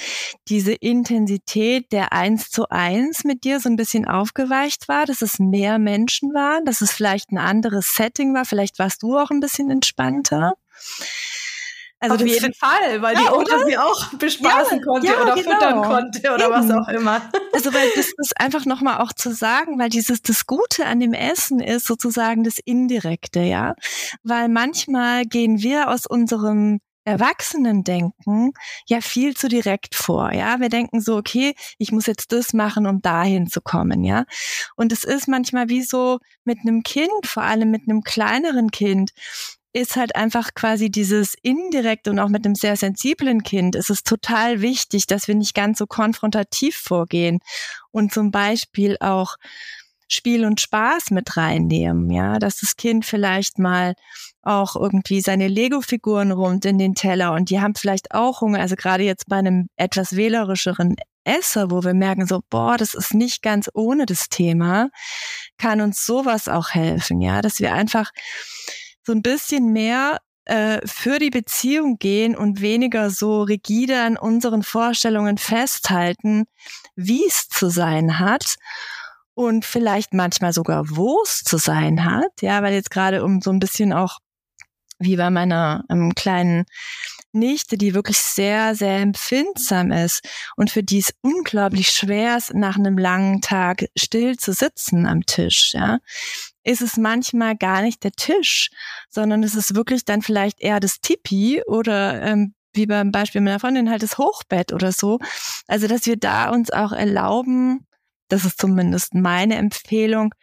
diese 0.49 0.73
Intensität 0.73 1.93
der 1.93 2.13
eins 2.13 2.51
zu 2.51 2.69
eins 2.69 3.25
mit 3.25 3.45
dir 3.45 3.61
so 3.61 3.69
ein 3.69 3.77
bisschen 3.77 4.07
aufgeweicht 4.07 4.89
war, 4.89 5.07
dass 5.07 5.23
es 5.23 5.39
mehr 5.39 5.79
Menschen 5.79 6.35
waren, 6.35 6.65
dass 6.65 6.81
es 6.81 6.93
vielleicht 6.93 7.31
ein 7.31 7.39
anderes 7.39 7.95
Setting 7.95 8.35
war, 8.35 8.45
vielleicht 8.45 8.79
warst 8.79 9.03
du 9.03 9.19
auch 9.19 9.31
ein 9.31 9.41
bisschen 9.41 9.71
entspannter? 9.71 10.55
Also 12.03 12.17
Auf 12.17 12.27
jeden 12.27 12.53
Fall, 12.53 13.01
weil 13.01 13.15
ja, 13.15 13.21
die 13.21 13.29
Opa 13.29 13.65
sie 13.65 13.79
auch 13.79 14.13
bespaßen 14.15 14.79
ja, 14.79 14.85
konnte 14.85 15.07
ja, 15.07 15.23
oder 15.23 15.35
genau. 15.37 15.53
füttern 15.53 15.83
konnte 15.83 16.35
oder 16.35 16.47
Eben. 16.47 16.53
was 16.53 16.71
auch 16.73 16.89
immer. 16.89 17.23
Also 17.55 17.73
weil 17.75 17.89
das 17.95 18.07
ist 18.17 18.41
einfach 18.41 18.65
nochmal 18.65 19.01
auch 19.01 19.13
zu 19.13 19.33
sagen, 19.33 19.79
weil 19.79 19.91
dieses 19.91 20.23
das 20.23 20.47
Gute 20.47 20.87
an 20.87 20.99
dem 20.99 21.13
Essen 21.13 21.61
ist 21.61 21.87
sozusagen 21.87 22.43
das 22.43 22.59
Indirekte, 22.65 23.41
ja. 23.41 23.75
Weil 24.25 24.49
manchmal 24.49 25.27
gehen 25.27 25.63
wir 25.63 25.91
aus 25.91 26.07
unserem 26.07 26.81
Erwachsenen-Denken 27.05 28.53
ja 28.89 29.01
viel 29.01 29.37
zu 29.37 29.49
direkt 29.49 29.95
vor, 29.95 30.33
ja. 30.33 30.59
Wir 30.59 30.71
denken 30.71 31.01
so, 31.01 31.17
okay, 31.17 31.55
ich 31.79 31.93
muss 31.93 32.07
jetzt 32.07 32.33
das 32.33 32.53
machen, 32.53 32.87
um 32.87 33.01
dahin 33.01 33.47
zu 33.49 33.61
kommen, 33.61 34.03
ja. 34.03 34.25
Und 34.75 34.91
es 34.91 35.05
ist 35.05 35.29
manchmal 35.29 35.69
wie 35.69 35.83
so 35.83 36.19
mit 36.45 36.59
einem 36.61 36.83
Kind, 36.83 37.27
vor 37.27 37.45
allem 37.45 37.71
mit 37.71 37.83
einem 37.89 38.03
kleineren 38.03 38.73
Kind, 38.73 39.13
ist 39.73 39.97
halt 39.97 40.17
einfach 40.17 40.55
quasi 40.55 40.91
dieses 40.91 41.35
indirekt 41.43 42.09
und 42.09 42.19
auch 42.19 42.29
mit 42.29 42.45
einem 42.45 42.55
sehr 42.55 42.77
sensiblen 42.77 43.43
Kind 43.43 43.75
ist 43.75 43.91
es 43.91 44.03
total 44.03 44.61
wichtig, 44.61 45.07
dass 45.07 45.29
wir 45.29 45.35
nicht 45.35 45.55
ganz 45.55 45.79
so 45.79 45.87
konfrontativ 45.87 46.77
vorgehen 46.77 47.41
und 47.91 48.13
zum 48.13 48.31
Beispiel 48.31 48.97
auch 49.01 49.37
Spiel 50.09 50.45
und 50.45 50.61
Spaß 50.61 51.11
mit 51.11 51.39
reinnehmen, 51.39 52.11
ja, 52.11 52.39
dass 52.39 52.59
das 52.59 52.77
Kind 52.77 53.07
vielleicht 53.07 53.59
mal 53.59 53.95
auch 54.43 54.77
irgendwie 54.77 55.23
seine 55.23 55.49
Lego-Figuren 55.49 56.33
rund 56.33 56.67
in 56.67 56.77
den 56.77 56.95
Teller 56.95 57.33
und 57.33 57.49
die 57.49 57.61
haben 57.61 57.75
vielleicht 57.75 58.13
auch 58.13 58.43
Hunger, 58.43 58.61
also 58.61 58.77
gerade 58.77 59.05
jetzt 59.05 59.27
bei 59.29 59.37
einem 59.37 59.69
etwas 59.77 60.15
wählerischeren 60.15 60.97
Esser, 61.25 61.71
wo 61.71 61.83
wir 61.83 61.95
merken 61.95 62.27
so, 62.27 62.43
boah, 62.51 62.77
das 62.77 62.95
ist 62.95 63.15
nicht 63.15 63.43
ganz 63.43 63.71
ohne 63.73 64.05
das 64.05 64.29
Thema, 64.29 64.91
kann 65.57 65.81
uns 65.81 66.05
sowas 66.05 66.49
auch 66.49 66.71
helfen, 66.71 67.23
ja, 67.23 67.41
dass 67.41 67.61
wir 67.61 67.73
einfach 67.73 68.11
so 69.05 69.13
ein 69.13 69.23
bisschen 69.23 69.73
mehr 69.73 70.19
äh, 70.45 70.81
für 70.87 71.19
die 71.19 71.31
Beziehung 71.31 71.99
gehen 71.99 72.37
und 72.37 72.61
weniger 72.61 73.11
so 73.11 73.43
rigide 73.43 74.03
an 74.03 74.17
unseren 74.17 74.63
Vorstellungen 74.63 75.39
festhalten, 75.39 76.47
wie 76.97 77.25
es 77.27 77.49
zu 77.49 77.69
sein 77.69 78.19
hat 78.19 78.57
und 79.35 79.65
vielleicht 79.65 80.15
manchmal 80.15 80.53
sogar 80.53 80.85
wo 80.89 81.21
es 81.23 81.43
zu 81.45 81.59
sein 81.59 82.05
hat. 82.05 82.31
Ja, 82.41 82.63
weil 82.63 82.75
jetzt 82.75 82.91
gerade 82.91 83.25
um 83.25 83.41
so 83.41 83.51
ein 83.51 83.61
bisschen 83.61 83.93
auch 83.93 84.19
wie 84.99 85.17
bei 85.17 85.31
meiner 85.31 85.85
ähm, 85.91 86.15
kleinen 86.15 86.65
Nichte, 87.33 87.79
die 87.79 87.95
wirklich 87.95 88.19
sehr, 88.19 88.75
sehr 88.75 88.99
empfindsam 88.99 89.91
ist 89.91 90.29
und 90.57 90.71
für 90.71 90.83
die 90.83 90.99
es 90.99 91.15
unglaublich 91.23 91.91
schwer 91.91 92.37
ist, 92.37 92.53
nach 92.53 92.77
einem 92.77 92.99
langen 92.99 93.41
Tag 93.41 93.87
still 93.97 94.37
zu 94.37 94.53
sitzen 94.53 95.07
am 95.07 95.25
Tisch, 95.25 95.73
ja 95.73 95.99
ist 96.65 96.83
es 96.83 96.97
manchmal 96.97 97.57
gar 97.57 97.83
nicht 97.83 98.05
der 98.05 98.13
Tisch, 98.13 98.71
sondern 99.09 99.43
es 99.43 99.55
ist 99.55 99.75
wirklich 99.75 100.05
dann 100.05 100.23
vielleicht 100.23 100.61
eher 100.61 100.81
das 100.81 101.01
Tipi 101.01 101.63
oder 101.67 102.23
ähm, 102.23 102.55
wie 102.75 102.87
beim 102.87 103.13
Beispiel 103.13 103.41
meiner 103.41 103.61
Freundin 103.61 103.91
halt 103.91 104.03
das 104.03 104.19
Hochbett 104.19 104.73
oder 104.73 104.93
so. 104.93 105.19
Also, 105.67 105.89
dass 105.89 106.07
wir 106.07 106.17
da 106.17 106.51
uns 106.51 106.71
auch 106.71 106.93
erlauben, 106.93 107.87
das 108.29 108.47
ist 108.47 108.59
zumindest 108.59 109.15
meine 109.15 109.57
Empfehlung, 109.57 110.35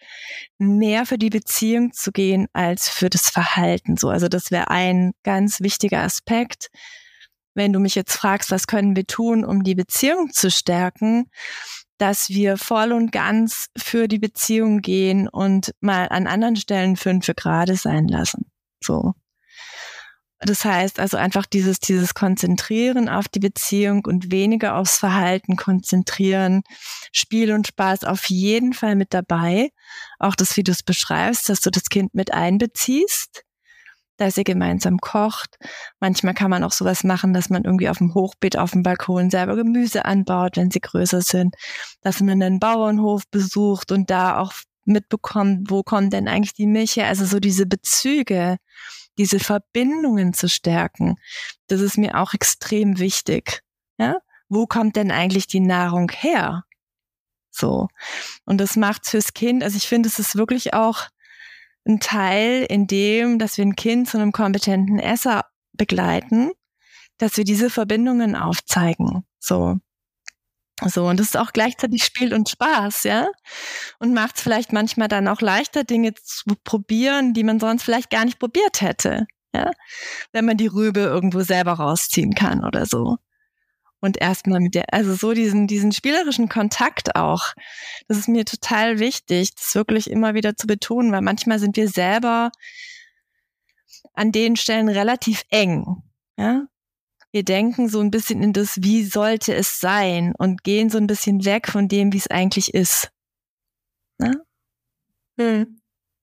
mehr 0.59 1.07
für 1.07 1.17
die 1.17 1.31
Beziehung 1.31 1.91
zu 1.91 2.11
gehen 2.11 2.47
als 2.53 2.87
für 2.87 3.09
das 3.09 3.29
Verhalten. 3.29 3.97
So, 3.97 4.09
also 4.09 4.27
das 4.27 4.51
wäre 4.51 4.69
ein 4.69 5.13
ganz 5.23 5.59
wichtiger 5.61 6.01
Aspekt. 6.01 6.69
Wenn 7.55 7.73
du 7.73 7.79
mich 7.79 7.95
jetzt 7.95 8.13
fragst, 8.13 8.51
was 8.51 8.67
können 8.67 8.95
wir 8.95 9.07
tun, 9.07 9.43
um 9.43 9.63
die 9.63 9.73
Beziehung 9.73 10.31
zu 10.31 10.51
stärken, 10.51 11.31
dass 11.99 12.29
wir 12.29 12.57
voll 12.57 12.91
und 12.91 13.11
ganz 13.11 13.67
für 13.77 14.07
die 14.07 14.19
Beziehung 14.19 14.81
gehen 14.81 15.27
und 15.27 15.73
mal 15.81 16.07
an 16.07 16.27
anderen 16.27 16.55
Stellen 16.55 16.95
fünf 16.95 17.27
gerade 17.35 17.75
sein 17.75 18.07
lassen. 18.07 18.51
So. 18.83 19.13
Das 20.41 20.63
heißt 20.63 21.01
also 21.01 21.17
einfach 21.17 21.45
dieses, 21.45 21.79
dieses 21.79 22.13
Konzentrieren 22.13 23.09
auf 23.09 23.27
die 23.27 23.39
Beziehung 23.39 24.05
und 24.05 24.31
weniger 24.31 24.77
aufs 24.77 24.97
Verhalten 24.97 25.57
konzentrieren. 25.57 26.63
Spiel 27.11 27.51
und 27.51 27.67
Spaß 27.67 28.05
auf 28.05 28.25
jeden 28.29 28.71
Fall 28.71 28.95
mit 28.95 29.13
dabei. 29.13 29.69
Auch 30.17 30.35
das, 30.35 30.55
wie 30.55 30.63
du 30.63 30.71
es 30.71 30.81
beschreibst, 30.81 31.49
dass 31.49 31.59
du 31.59 31.69
das 31.69 31.89
Kind 31.89 32.13
mit 32.13 32.33
einbeziehst, 32.33 33.43
dass 34.19 34.37
ihr 34.37 34.43
gemeinsam 34.43 34.99
kocht. 34.99 35.57
Manchmal 35.99 36.33
kann 36.33 36.49
man 36.49 36.63
auch 36.63 36.71
sowas 36.71 37.03
machen, 37.03 37.33
dass 37.33 37.49
man 37.49 37.63
irgendwie 37.63 37.89
auf 37.89 37.99
dem 37.99 38.13
Hochbeet, 38.13 38.57
auf 38.57 38.71
dem 38.71 38.83
Balkon 38.83 39.29
selber 39.29 39.55
Gemüse 39.55 40.05
anbaut, 40.05 40.57
wenn 40.57 40.71
sie 40.71 40.81
größer 40.81 41.21
sind, 41.21 41.55
dass 42.01 42.19
man 42.19 42.41
einen 42.41 42.59
Bauernhof 42.59 43.23
besucht 43.31 43.91
und 43.91 44.09
da 44.09 44.37
auch 44.37 44.53
mitbekommt, 44.85 45.69
wo 45.71 45.83
kommt 45.83 46.13
denn 46.13 46.27
eigentlich 46.27 46.53
die 46.53 46.67
Milch 46.67 46.97
her? 46.97 47.07
Also 47.07 47.25
so 47.25 47.39
diese 47.39 47.65
Bezüge, 47.65 48.57
diese 49.17 49.39
Verbindungen 49.39 50.33
zu 50.33 50.49
stärken, 50.49 51.15
das 51.67 51.79
ist 51.79 51.97
mir 51.97 52.19
auch 52.19 52.33
extrem 52.33 52.99
wichtig. 52.99 53.61
Ja? 53.97 54.17
Wo 54.49 54.65
kommt 54.65 54.95
denn 54.95 55.11
eigentlich 55.11 55.47
die 55.47 55.59
Nahrung 55.59 56.11
her? 56.11 56.65
So. 57.51 57.87
Und 58.45 58.59
das 58.59 58.75
macht's 58.75 59.11
fürs 59.11 59.33
Kind. 59.33 59.63
Also 59.63 59.77
ich 59.77 59.87
finde, 59.87 60.09
es 60.09 60.19
ist 60.19 60.35
wirklich 60.35 60.73
auch 60.73 61.07
ein 61.89 61.99
Teil 61.99 62.65
in 62.69 62.87
dem, 62.87 63.39
dass 63.39 63.57
wir 63.57 63.65
ein 63.65 63.75
Kind 63.75 64.07
zu 64.07 64.17
einem 64.17 64.31
kompetenten 64.31 64.99
Esser 64.99 65.45
begleiten, 65.73 66.51
dass 67.17 67.35
wir 67.35 67.43
diese 67.43 67.69
Verbindungen 67.69 68.35
aufzeigen. 68.35 69.25
So. 69.39 69.77
So, 70.85 71.07
und 71.07 71.19
das 71.19 71.27
ist 71.27 71.37
auch 71.37 71.51
gleichzeitig 71.51 72.05
Spiel 72.05 72.33
und 72.33 72.47
Spaß, 72.47 73.03
ja? 73.03 73.27
Und 73.99 74.13
macht 74.13 74.37
es 74.37 74.43
vielleicht 74.43 74.71
manchmal 74.71 75.09
dann 75.09 75.27
auch 75.27 75.41
leichter, 75.41 75.83
Dinge 75.83 76.13
zu 76.13 76.55
probieren, 76.63 77.33
die 77.33 77.43
man 77.43 77.59
sonst 77.59 77.83
vielleicht 77.83 78.09
gar 78.09 78.23
nicht 78.23 78.39
probiert 78.39 78.79
hätte, 78.79 79.27
ja? 79.53 79.71
Wenn 80.31 80.45
man 80.45 80.55
die 80.55 80.67
Rübe 80.67 81.01
irgendwo 81.01 81.41
selber 81.41 81.73
rausziehen 81.73 82.33
kann 82.33 82.63
oder 82.63 82.85
so. 82.85 83.17
Und 84.01 84.17
erstmal 84.17 84.59
mit 84.59 84.75
der, 84.75 84.93
also 84.93 85.13
so 85.13 85.33
diesen, 85.33 85.67
diesen 85.67 85.91
spielerischen 85.91 86.47
Kontakt 86.47 87.15
auch. 87.15 87.53
Das 88.07 88.17
ist 88.17 88.29
mir 88.29 88.45
total 88.45 88.99
wichtig, 88.99 89.55
das 89.55 89.75
wirklich 89.75 90.09
immer 90.09 90.33
wieder 90.33 90.55
zu 90.55 90.67
betonen, 90.67 91.11
weil 91.11 91.21
manchmal 91.21 91.59
sind 91.59 91.75
wir 91.75 91.89
selber 91.89 92.51
an 94.13 94.31
den 94.31 94.55
Stellen 94.55 94.89
relativ 94.89 95.43
eng, 95.49 96.03
ja? 96.37 96.67
wir 97.31 97.43
denken 97.43 97.89
so 97.89 97.99
ein 97.99 98.11
bisschen 98.11 98.41
in 98.41 98.53
das, 98.53 98.81
wie 98.81 99.03
sollte 99.03 99.53
es 99.53 99.79
sein 99.79 100.33
und 100.37 100.63
gehen 100.63 100.89
so 100.89 100.97
ein 100.97 101.07
bisschen 101.07 101.45
weg 101.45 101.67
von 101.67 101.87
dem, 101.87 102.11
wie 102.11 102.17
es 102.17 102.27
eigentlich 102.27 102.73
ist. 102.73 103.11
Ne? 104.17 104.41
Hm. 105.37 105.79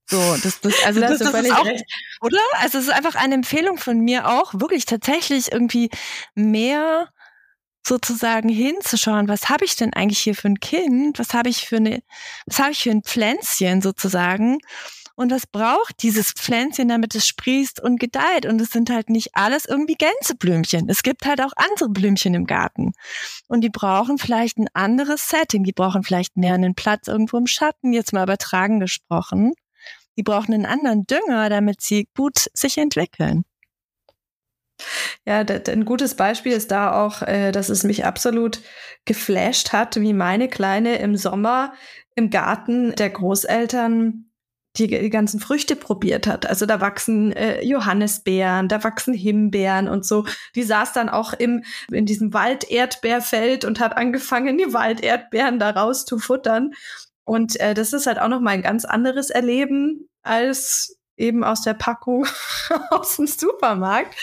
So, 0.08 0.18
das, 0.42 0.60
das, 0.60 0.74
also 0.84 1.00
das, 1.00 1.18
das, 1.18 1.32
das 1.32 1.44
ist 1.44 1.52
auch, 1.52 1.64
recht. 1.64 1.84
oder? 2.20 2.38
Also 2.58 2.78
es 2.78 2.84
ist 2.84 2.92
einfach 2.92 3.16
eine 3.16 3.34
Empfehlung 3.34 3.76
von 3.76 3.98
mir 4.00 4.28
auch, 4.28 4.54
wirklich 4.54 4.84
tatsächlich 4.84 5.50
irgendwie 5.50 5.90
mehr 6.34 7.08
sozusagen 7.86 8.48
hinzuschauen, 8.48 9.28
was 9.28 9.48
habe 9.48 9.64
ich 9.64 9.76
denn 9.76 9.92
eigentlich 9.92 10.18
hier 10.18 10.34
für 10.34 10.48
ein 10.48 10.60
Kind? 10.60 11.18
Was 11.18 11.34
habe 11.34 11.48
ich 11.48 11.66
für 11.66 11.76
eine, 11.76 12.02
was 12.46 12.58
habe 12.58 12.72
ich 12.72 12.82
für 12.82 12.90
ein 12.90 13.02
Pflänzchen 13.02 13.80
sozusagen? 13.80 14.58
Und 15.18 15.30
was 15.30 15.46
braucht 15.46 16.02
dieses 16.02 16.32
Pflänzchen, 16.32 16.88
damit 16.88 17.14
es 17.14 17.26
sprießt 17.26 17.80
und 17.80 17.98
gedeiht? 17.98 18.44
Und 18.44 18.60
es 18.60 18.70
sind 18.70 18.90
halt 18.90 19.08
nicht 19.08 19.30
alles 19.34 19.64
irgendwie 19.64 19.94
Gänseblümchen. 19.94 20.90
Es 20.90 21.02
gibt 21.02 21.24
halt 21.24 21.40
auch 21.40 21.52
andere 21.56 21.88
Blümchen 21.88 22.34
im 22.34 22.44
Garten. 22.44 22.92
Und 23.48 23.62
die 23.62 23.70
brauchen 23.70 24.18
vielleicht 24.18 24.58
ein 24.58 24.68
anderes 24.74 25.30
Setting. 25.30 25.64
Die 25.64 25.72
brauchen 25.72 26.02
vielleicht 26.02 26.36
mehr 26.36 26.52
einen 26.52 26.74
Platz 26.74 27.08
irgendwo 27.08 27.38
im 27.38 27.46
Schatten, 27.46 27.94
jetzt 27.94 28.12
mal 28.12 28.24
übertragen 28.24 28.78
gesprochen. 28.78 29.54
Die 30.18 30.22
brauchen 30.22 30.52
einen 30.52 30.66
anderen 30.66 31.06
Dünger, 31.06 31.48
damit 31.48 31.80
sie 31.80 32.08
gut 32.14 32.48
sich 32.52 32.76
entwickeln. 32.76 33.44
Ja, 35.24 35.40
ein 35.40 35.84
gutes 35.84 36.14
Beispiel 36.14 36.52
ist 36.52 36.70
da 36.70 37.04
auch, 37.04 37.22
äh, 37.22 37.50
dass 37.50 37.68
es 37.68 37.82
mich 37.82 38.04
absolut 38.04 38.60
geflasht 39.04 39.72
hat, 39.72 40.00
wie 40.00 40.12
meine 40.12 40.48
Kleine 40.48 40.98
im 40.98 41.16
Sommer 41.16 41.72
im 42.14 42.30
Garten 42.30 42.94
der 42.94 43.10
Großeltern 43.10 44.26
die, 44.78 44.88
die 44.88 45.10
ganzen 45.10 45.40
Früchte 45.40 45.76
probiert 45.76 46.26
hat. 46.26 46.46
Also 46.46 46.66
da 46.66 46.80
wachsen 46.80 47.32
äh, 47.32 47.62
Johannisbeeren, 47.64 48.68
da 48.68 48.84
wachsen 48.84 49.14
Himbeeren 49.14 49.88
und 49.88 50.04
so. 50.04 50.26
Die 50.54 50.62
saß 50.62 50.92
dann 50.92 51.08
auch 51.08 51.32
im, 51.32 51.64
in 51.90 52.06
diesem 52.06 52.32
Walderdbeerfeld 52.34 53.64
und 53.64 53.80
hat 53.80 53.96
angefangen, 53.96 54.58
die 54.58 54.72
Walderdbeeren 54.72 55.58
da 55.58 55.70
raus 55.70 56.04
zu 56.04 56.18
futtern. 56.18 56.72
Und 57.24 57.58
äh, 57.58 57.74
das 57.74 57.92
ist 57.92 58.06
halt 58.06 58.18
auch 58.18 58.28
noch 58.28 58.40
mal 58.40 58.50
ein 58.50 58.62
ganz 58.62 58.84
anderes 58.84 59.30
Erleben 59.30 60.08
als 60.22 60.98
eben 61.16 61.44
aus 61.44 61.62
der 61.62 61.74
Packung 61.74 62.26
aus 62.90 63.16
dem 63.16 63.26
Supermarkt. 63.26 64.14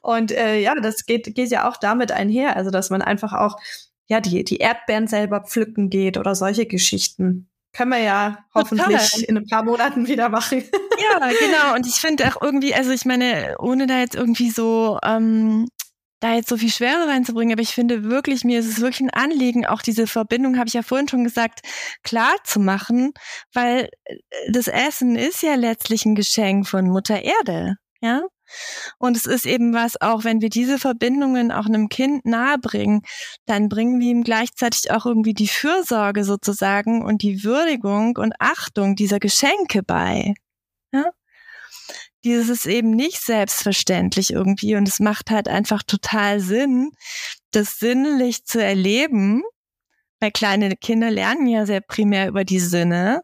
Und 0.00 0.32
äh, 0.32 0.58
ja, 0.60 0.74
das 0.74 1.06
geht, 1.06 1.34
geht 1.34 1.50
ja 1.50 1.68
auch 1.68 1.76
damit 1.76 2.12
einher, 2.12 2.56
also 2.56 2.70
dass 2.70 2.90
man 2.90 3.02
einfach 3.02 3.32
auch 3.32 3.58
ja 4.06 4.20
die, 4.20 4.44
die 4.44 4.58
Erdbeeren 4.58 5.06
selber 5.06 5.40
pflücken 5.40 5.90
geht 5.90 6.16
oder 6.16 6.34
solche 6.34 6.66
Geschichten. 6.66 7.48
Können 7.72 7.90
wir 7.90 7.98
ja 7.98 8.38
hoffentlich 8.54 9.10
Total. 9.10 9.24
in 9.24 9.36
ein 9.36 9.46
paar 9.48 9.64
Monaten 9.64 10.06
wieder 10.06 10.28
machen. 10.28 10.62
Ja, 11.10 11.18
genau. 11.18 11.74
Und 11.74 11.86
ich 11.88 11.96
finde 11.96 12.28
auch 12.28 12.40
irgendwie, 12.40 12.72
also 12.72 12.92
ich 12.92 13.04
meine, 13.04 13.56
ohne 13.58 13.88
da 13.88 13.98
jetzt 13.98 14.14
irgendwie 14.14 14.50
so 14.50 15.00
ähm, 15.04 15.66
da 16.24 16.32
jetzt 16.32 16.48
so 16.48 16.56
viel 16.56 16.70
Schwere 16.70 17.06
reinzubringen, 17.06 17.52
aber 17.52 17.60
ich 17.60 17.74
finde 17.74 18.04
wirklich, 18.04 18.44
mir 18.44 18.58
ist 18.58 18.66
es 18.66 18.80
wirklich 18.80 19.02
ein 19.02 19.10
Anliegen, 19.10 19.66
auch 19.66 19.82
diese 19.82 20.06
Verbindung, 20.06 20.56
habe 20.56 20.68
ich 20.68 20.72
ja 20.72 20.82
vorhin 20.82 21.06
schon 21.06 21.22
gesagt, 21.22 21.60
klar 22.02 22.34
zu 22.44 22.60
machen, 22.60 23.12
weil 23.52 23.90
äh, 24.04 24.16
das 24.48 24.66
Essen 24.66 25.16
ist 25.16 25.42
ja 25.42 25.54
letztlich 25.54 26.06
ein 26.06 26.14
Geschenk 26.14 26.66
von 26.66 26.88
Mutter 26.88 27.22
Erde, 27.22 27.74
ja. 28.00 28.22
Und 28.98 29.18
es 29.18 29.26
ist 29.26 29.44
eben 29.44 29.74
was, 29.74 30.00
auch 30.00 30.24
wenn 30.24 30.40
wir 30.40 30.48
diese 30.48 30.78
Verbindungen 30.78 31.52
auch 31.52 31.66
einem 31.66 31.88
Kind 31.90 32.24
nahebringen, 32.24 33.02
dann 33.44 33.68
bringen 33.68 34.00
wir 34.00 34.10
ihm 34.10 34.24
gleichzeitig 34.24 34.90
auch 34.92 35.04
irgendwie 35.04 35.34
die 35.34 35.48
Fürsorge 35.48 36.24
sozusagen 36.24 37.04
und 37.04 37.22
die 37.22 37.44
Würdigung 37.44 38.16
und 38.16 38.32
Achtung 38.38 38.96
dieser 38.96 39.18
Geschenke 39.18 39.82
bei. 39.82 40.34
Dieses 42.24 42.48
ist 42.48 42.66
eben 42.66 42.90
nicht 42.90 43.20
selbstverständlich 43.20 44.32
irgendwie 44.32 44.76
und 44.76 44.88
es 44.88 44.98
macht 44.98 45.30
halt 45.30 45.48
einfach 45.48 45.82
total 45.82 46.40
Sinn, 46.40 46.90
das 47.52 47.78
sinnlich 47.78 48.44
zu 48.44 48.62
erleben, 48.62 49.42
weil 50.20 50.32
kleine 50.32 50.74
Kinder 50.76 51.10
lernen 51.10 51.46
ja 51.46 51.66
sehr 51.66 51.80
primär 51.80 52.28
über 52.28 52.44
die 52.44 52.60
Sinne 52.60 53.22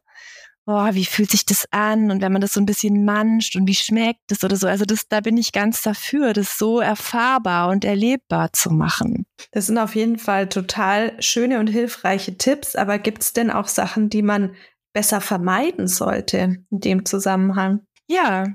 boah, 0.71 0.95
wie 0.95 1.05
fühlt 1.05 1.33
sich 1.33 1.45
das 1.45 1.67
an 1.73 2.13
und 2.13 2.23
wenn 2.23 2.31
man 2.31 2.41
das 2.41 2.53
so 2.53 2.61
ein 2.61 2.67
bisschen 2.67 3.05
manscht 3.05 3.57
und 3.57 3.67
wie 3.67 3.75
schmeckt 3.75 4.31
es 4.31 4.45
oder 4.45 4.55
so. 4.55 4.69
Also 4.69 4.85
das, 4.85 5.09
da 5.09 5.21
bin 5.21 5.37
ich 5.37 5.51
ganz 5.51 5.83
dafür, 5.83 6.33
das 6.33 6.59
so 6.59 6.79
erfahrbar 6.79 7.71
und 7.71 7.85
erlebbar 7.85 8.53
zu 8.53 8.71
machen. 8.71 9.27
Das 9.51 9.67
sind 9.67 9.79
auf 9.79 9.97
jeden 9.97 10.19
Fall 10.19 10.49
total 10.49 11.21
schöne 11.21 11.59
und 11.59 11.67
hilfreiche 11.67 12.39
Tipps, 12.39 12.77
aber 12.77 13.01
gibt 13.01 13.23
es 13.23 13.33
denn 13.33 13.51
auch 13.51 13.67
Sachen, 13.67 14.11
die 14.11 14.23
man 14.23 14.55
besser 14.93 15.21
vermeiden 15.21 15.89
sollte 15.89 16.39
in 16.39 16.67
dem 16.71 17.05
Zusammenhang? 17.05 17.81
Ja, 18.07 18.47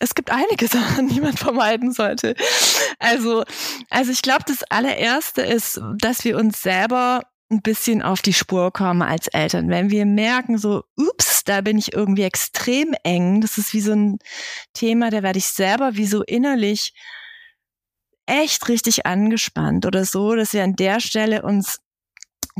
es 0.00 0.14
gibt 0.14 0.32
einige 0.32 0.66
Sachen, 0.68 1.08
die 1.08 1.20
man 1.20 1.36
vermeiden 1.36 1.92
sollte. 1.92 2.34
Also, 2.98 3.44
also 3.88 4.10
ich 4.10 4.22
glaube, 4.22 4.44
das 4.46 4.64
allererste 4.64 5.42
ist, 5.42 5.80
dass 5.98 6.24
wir 6.24 6.36
uns 6.36 6.62
selber 6.62 7.22
ein 7.52 7.62
bisschen 7.62 8.00
auf 8.00 8.22
die 8.22 8.32
Spur 8.32 8.72
kommen 8.72 9.02
als 9.02 9.26
Eltern. 9.28 9.68
Wenn 9.68 9.90
wir 9.90 10.06
merken, 10.06 10.56
so, 10.56 10.84
ups, 10.96 11.42
da 11.44 11.60
bin 11.60 11.78
ich 11.78 11.92
irgendwie 11.92 12.22
extrem 12.22 12.94
eng, 13.02 13.40
das 13.40 13.58
ist 13.58 13.74
wie 13.74 13.80
so 13.80 13.92
ein 13.92 14.18
Thema, 14.72 15.10
da 15.10 15.22
werde 15.22 15.38
ich 15.38 15.46
selber 15.46 15.96
wie 15.96 16.06
so 16.06 16.22
innerlich 16.22 16.94
echt 18.26 18.68
richtig 18.68 19.06
angespannt 19.06 19.84
oder 19.84 20.04
so, 20.04 20.36
dass 20.36 20.52
wir 20.52 20.62
an 20.62 20.76
der 20.76 21.00
Stelle 21.00 21.42
uns 21.42 21.80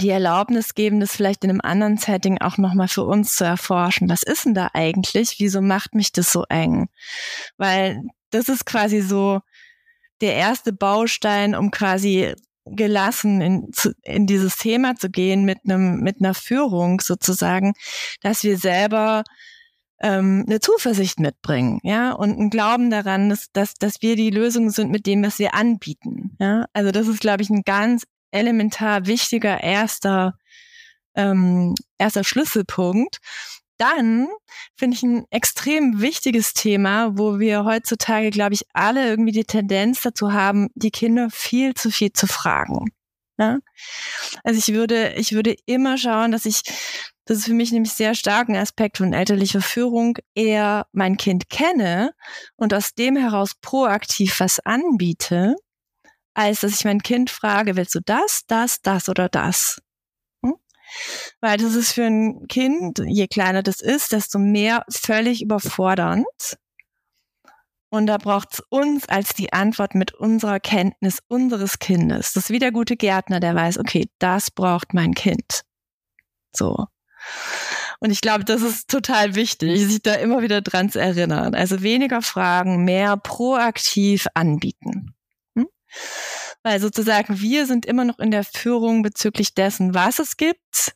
die 0.01 0.11
Erlaubnis 0.11 0.75
geben, 0.75 1.01
das 1.01 1.15
vielleicht 1.15 1.45
in 1.45 1.51
einem 1.51 1.61
anderen 1.63 1.97
Setting 1.97 2.39
auch 2.39 2.59
nochmal 2.59 2.89
für 2.89 3.05
uns 3.05 3.37
zu 3.37 3.45
erforschen. 3.45 4.09
Was 4.09 4.23
ist 4.23 4.45
denn 4.45 4.55
da 4.55 4.71
eigentlich? 4.73 5.37
Wieso 5.39 5.61
macht 5.61 5.95
mich 5.95 6.13
das 6.13 6.33
so 6.33 6.45
eng? 6.49 6.89
Weil 7.57 8.03
das 8.31 8.49
ist 8.49 8.67
quasi 8.67 9.01
so 9.01 9.41
der 10.21 10.35
erste 10.35 10.73
Baustein, 10.73 11.55
um 11.55 11.71
quasi 11.71 12.35
gelassen 12.65 13.41
in, 13.41 13.73
zu, 13.73 13.93
in 14.03 14.27
dieses 14.27 14.57
Thema 14.57 14.95
zu 14.95 15.11
gehen 15.11 15.45
mit 15.45 15.59
einem 15.65 16.01
mit 16.01 16.17
einer 16.21 16.35
Führung 16.35 17.01
sozusagen, 17.01 17.73
dass 18.21 18.45
wir 18.45 18.59
selber 18.59 19.25
ähm, 20.01 20.45
eine 20.47 20.61
Zuversicht 20.61 21.21
mitbringen, 21.21 21.81
ja, 21.83 22.13
und 22.13 22.39
einen 22.39 22.51
Glauben 22.51 22.91
daran, 22.91 23.29
dass, 23.29 23.51
dass, 23.53 23.75
dass 23.75 24.03
wir 24.03 24.17
die 24.17 24.31
Lösung 24.31 24.71
sind 24.71 24.91
mit 24.91 25.07
dem, 25.07 25.23
was 25.23 25.39
wir 25.39 25.55
anbieten. 25.55 26.37
Ja, 26.39 26.67
also 26.73 26.91
das 26.91 27.07
ist, 27.07 27.21
glaube 27.21 27.43
ich, 27.43 27.51
ein 27.51 27.63
ganz 27.65 28.05
elementar 28.31 29.07
wichtiger 29.07 29.63
erster 29.63 30.35
ähm, 31.15 31.75
erster 31.99 32.25
Schlüsselpunkt 32.25 33.19
dann 33.81 34.29
finde 34.77 34.95
ich 34.95 35.03
ein 35.03 35.25
extrem 35.31 36.03
wichtiges 36.03 36.53
Thema, 36.53 37.17
wo 37.17 37.39
wir 37.39 37.65
heutzutage, 37.65 38.29
glaube 38.29 38.53
ich, 38.53 38.67
alle 38.75 39.09
irgendwie 39.09 39.33
die 39.33 39.45
Tendenz 39.45 40.03
dazu 40.03 40.35
haben, 40.35 40.69
die 40.75 40.91
Kinder 40.91 41.29
viel 41.31 41.73
zu 41.73 41.91
viel 41.91 42.13
zu 42.13 42.27
fragen. 42.27 42.91
Ne? 43.39 43.63
Also 44.45 44.59
ich 44.59 44.75
würde, 44.75 45.15
ich 45.17 45.33
würde 45.33 45.57
immer 45.65 45.97
schauen, 45.97 46.31
dass 46.31 46.45
ich 46.45 46.61
Das 47.25 47.39
ist 47.39 47.47
für 47.47 47.55
mich 47.55 47.73
nämlich 47.73 47.93
sehr 47.93 48.15
stark 48.15 48.51
ein 48.51 48.57
Aspekt 48.57 48.99
von 48.99 49.15
elterlicher 49.15 49.63
Führung, 49.63 50.19
eher 50.35 50.87
mein 50.93 51.17
Kind 51.17 51.49
kenne 51.49 52.13
und 52.57 52.75
aus 52.75 52.93
dem 52.95 53.17
heraus 53.17 53.53
proaktiv 53.63 54.41
was 54.41 54.61
anbiete, 54.61 55.55
als 56.35 56.61
dass 56.61 56.75
ich 56.75 56.85
mein 56.85 57.03
Kind 57.03 57.31
frage, 57.31 57.77
willst 57.77 57.95
du 57.95 58.01
das, 58.05 58.43
das, 58.47 58.81
das 58.83 59.09
oder 59.09 59.29
das? 59.29 59.81
Hm? 60.45 60.55
Weil 61.41 61.59
das 61.59 61.75
ist 61.75 61.93
für 61.93 62.05
ein 62.05 62.47
Kind, 62.49 63.01
je 63.05 63.27
kleiner 63.29 63.63
das 63.63 63.81
ist, 63.81 64.13
desto 64.13 64.39
mehr 64.39 64.85
völlig 64.91 65.43
überfordernd. 65.43 66.27
Und 67.93 68.07
da 68.07 68.19
braucht 68.19 68.55
es 68.55 68.63
uns 68.69 69.09
als 69.09 69.35
die 69.35 69.53
Antwort 69.53 69.97
mit 69.97 70.15
unserer 70.15 70.61
Kenntnis 70.61 71.19
unseres 71.27 71.81
Kindes. 71.81 72.33
Das 72.33 72.45
ist 72.45 72.51
wie 72.51 72.61
der 72.61 72.71
gute 72.71 72.97
Gärtner, 72.97 73.41
der 73.41 73.55
weiß, 73.55 73.79
okay, 73.79 74.09
das 74.21 74.53
braucht 74.53 74.95
mein 74.95 75.13
Kind. 75.13 75.63
So. 76.55 76.87
Und 77.99 78.11
ich 78.11 78.21
glaube, 78.21 78.45
das 78.45 78.63
ist 78.63 78.89
total 78.89 79.35
wichtig, 79.35 79.79
sich 79.87 80.03
da 80.03 80.15
immer 80.15 80.41
wieder 80.41 80.63
dran 80.63 80.89
zu 80.89 81.01
erinnern. 81.01 81.55
Also 81.55 81.83
weniger 81.83 82.23
Fragen, 82.23 82.85
mehr 82.85 83.17
proaktiv 83.17 84.27
anbieten. 84.35 85.15
Weil 86.63 86.81
sozusagen 86.81 87.41
wir 87.41 87.67
sind 87.67 87.87
immer 87.87 88.05
noch 88.05 88.19
in 88.19 88.31
der 88.31 88.45
Führung 88.45 89.03
bezüglich 89.03 89.55
dessen, 89.55 89.95
was 89.95 90.19
es 90.19 90.37
gibt, 90.37 90.93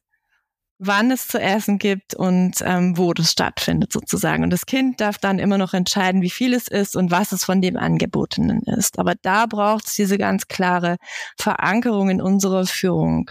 wann 0.79 1.11
es 1.11 1.29
zu 1.29 1.41
essen 1.41 1.79
gibt 1.79 2.15
und 2.15 2.57
ähm, 2.63 2.99
wo 2.99 3.13
das 3.13 3.31
stattfindet 3.31 3.93
sozusagen. 3.93 4.43
Und 4.43 4.51
das 4.51 4.67
Kind 4.67 5.01
darf 5.01 5.19
dann 5.19 5.39
immer 5.39 5.59
noch 5.59 5.73
entscheiden, 5.73 6.23
wie 6.23 6.31
viel 6.31 6.53
es 6.53 6.69
ist 6.69 6.97
und 6.97 7.11
was 7.11 7.33
es 7.33 7.45
von 7.45 7.63
dem 7.63 7.77
Angebotenen 7.77 8.63
ist. 8.63 8.99
Aber 8.99 9.15
da 9.23 9.47
braucht 9.47 9.87
es 9.87 9.95
diese 9.95 10.19
ganz 10.19 10.49
klare 10.49 10.97
Verankerung 11.39 12.11
in 12.11 12.21
unserer 12.21 12.67
Führung. 12.67 13.31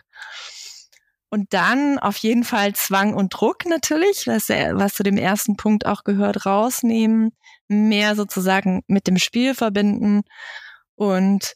Und 1.29 1.51
dann 1.53 1.97
auf 1.97 2.17
jeden 2.17 2.43
Fall 2.43 2.73
Zwang 2.75 3.15
und 3.15 3.29
Druck 3.33 3.65
natürlich, 3.65 4.27
was, 4.27 4.49
was 4.49 4.93
zu 4.93 5.03
dem 5.03 5.17
ersten 5.17 5.57
Punkt 5.57 5.85
auch 5.85 6.03
gehört, 6.03 6.45
rausnehmen, 6.45 7.31
mehr 7.67 8.15
sozusagen 8.15 8.83
mit 8.87 9.07
dem 9.07 9.17
Spiel 9.17 9.55
verbinden 9.55 10.21
und 11.03 11.55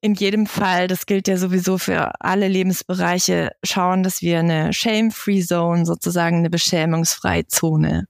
in 0.00 0.14
jedem 0.14 0.46
Fall, 0.46 0.86
das 0.86 1.06
gilt 1.06 1.26
ja 1.26 1.36
sowieso 1.36 1.76
für 1.76 2.20
alle 2.20 2.46
Lebensbereiche, 2.46 3.50
schauen, 3.64 4.02
dass 4.02 4.22
wir 4.22 4.38
eine 4.38 4.72
Shame-Free 4.72 5.42
Zone, 5.42 5.84
sozusagen 5.84 6.38
eine 6.38 6.50
beschämungsfreie 6.50 7.46
Zone 7.48 8.04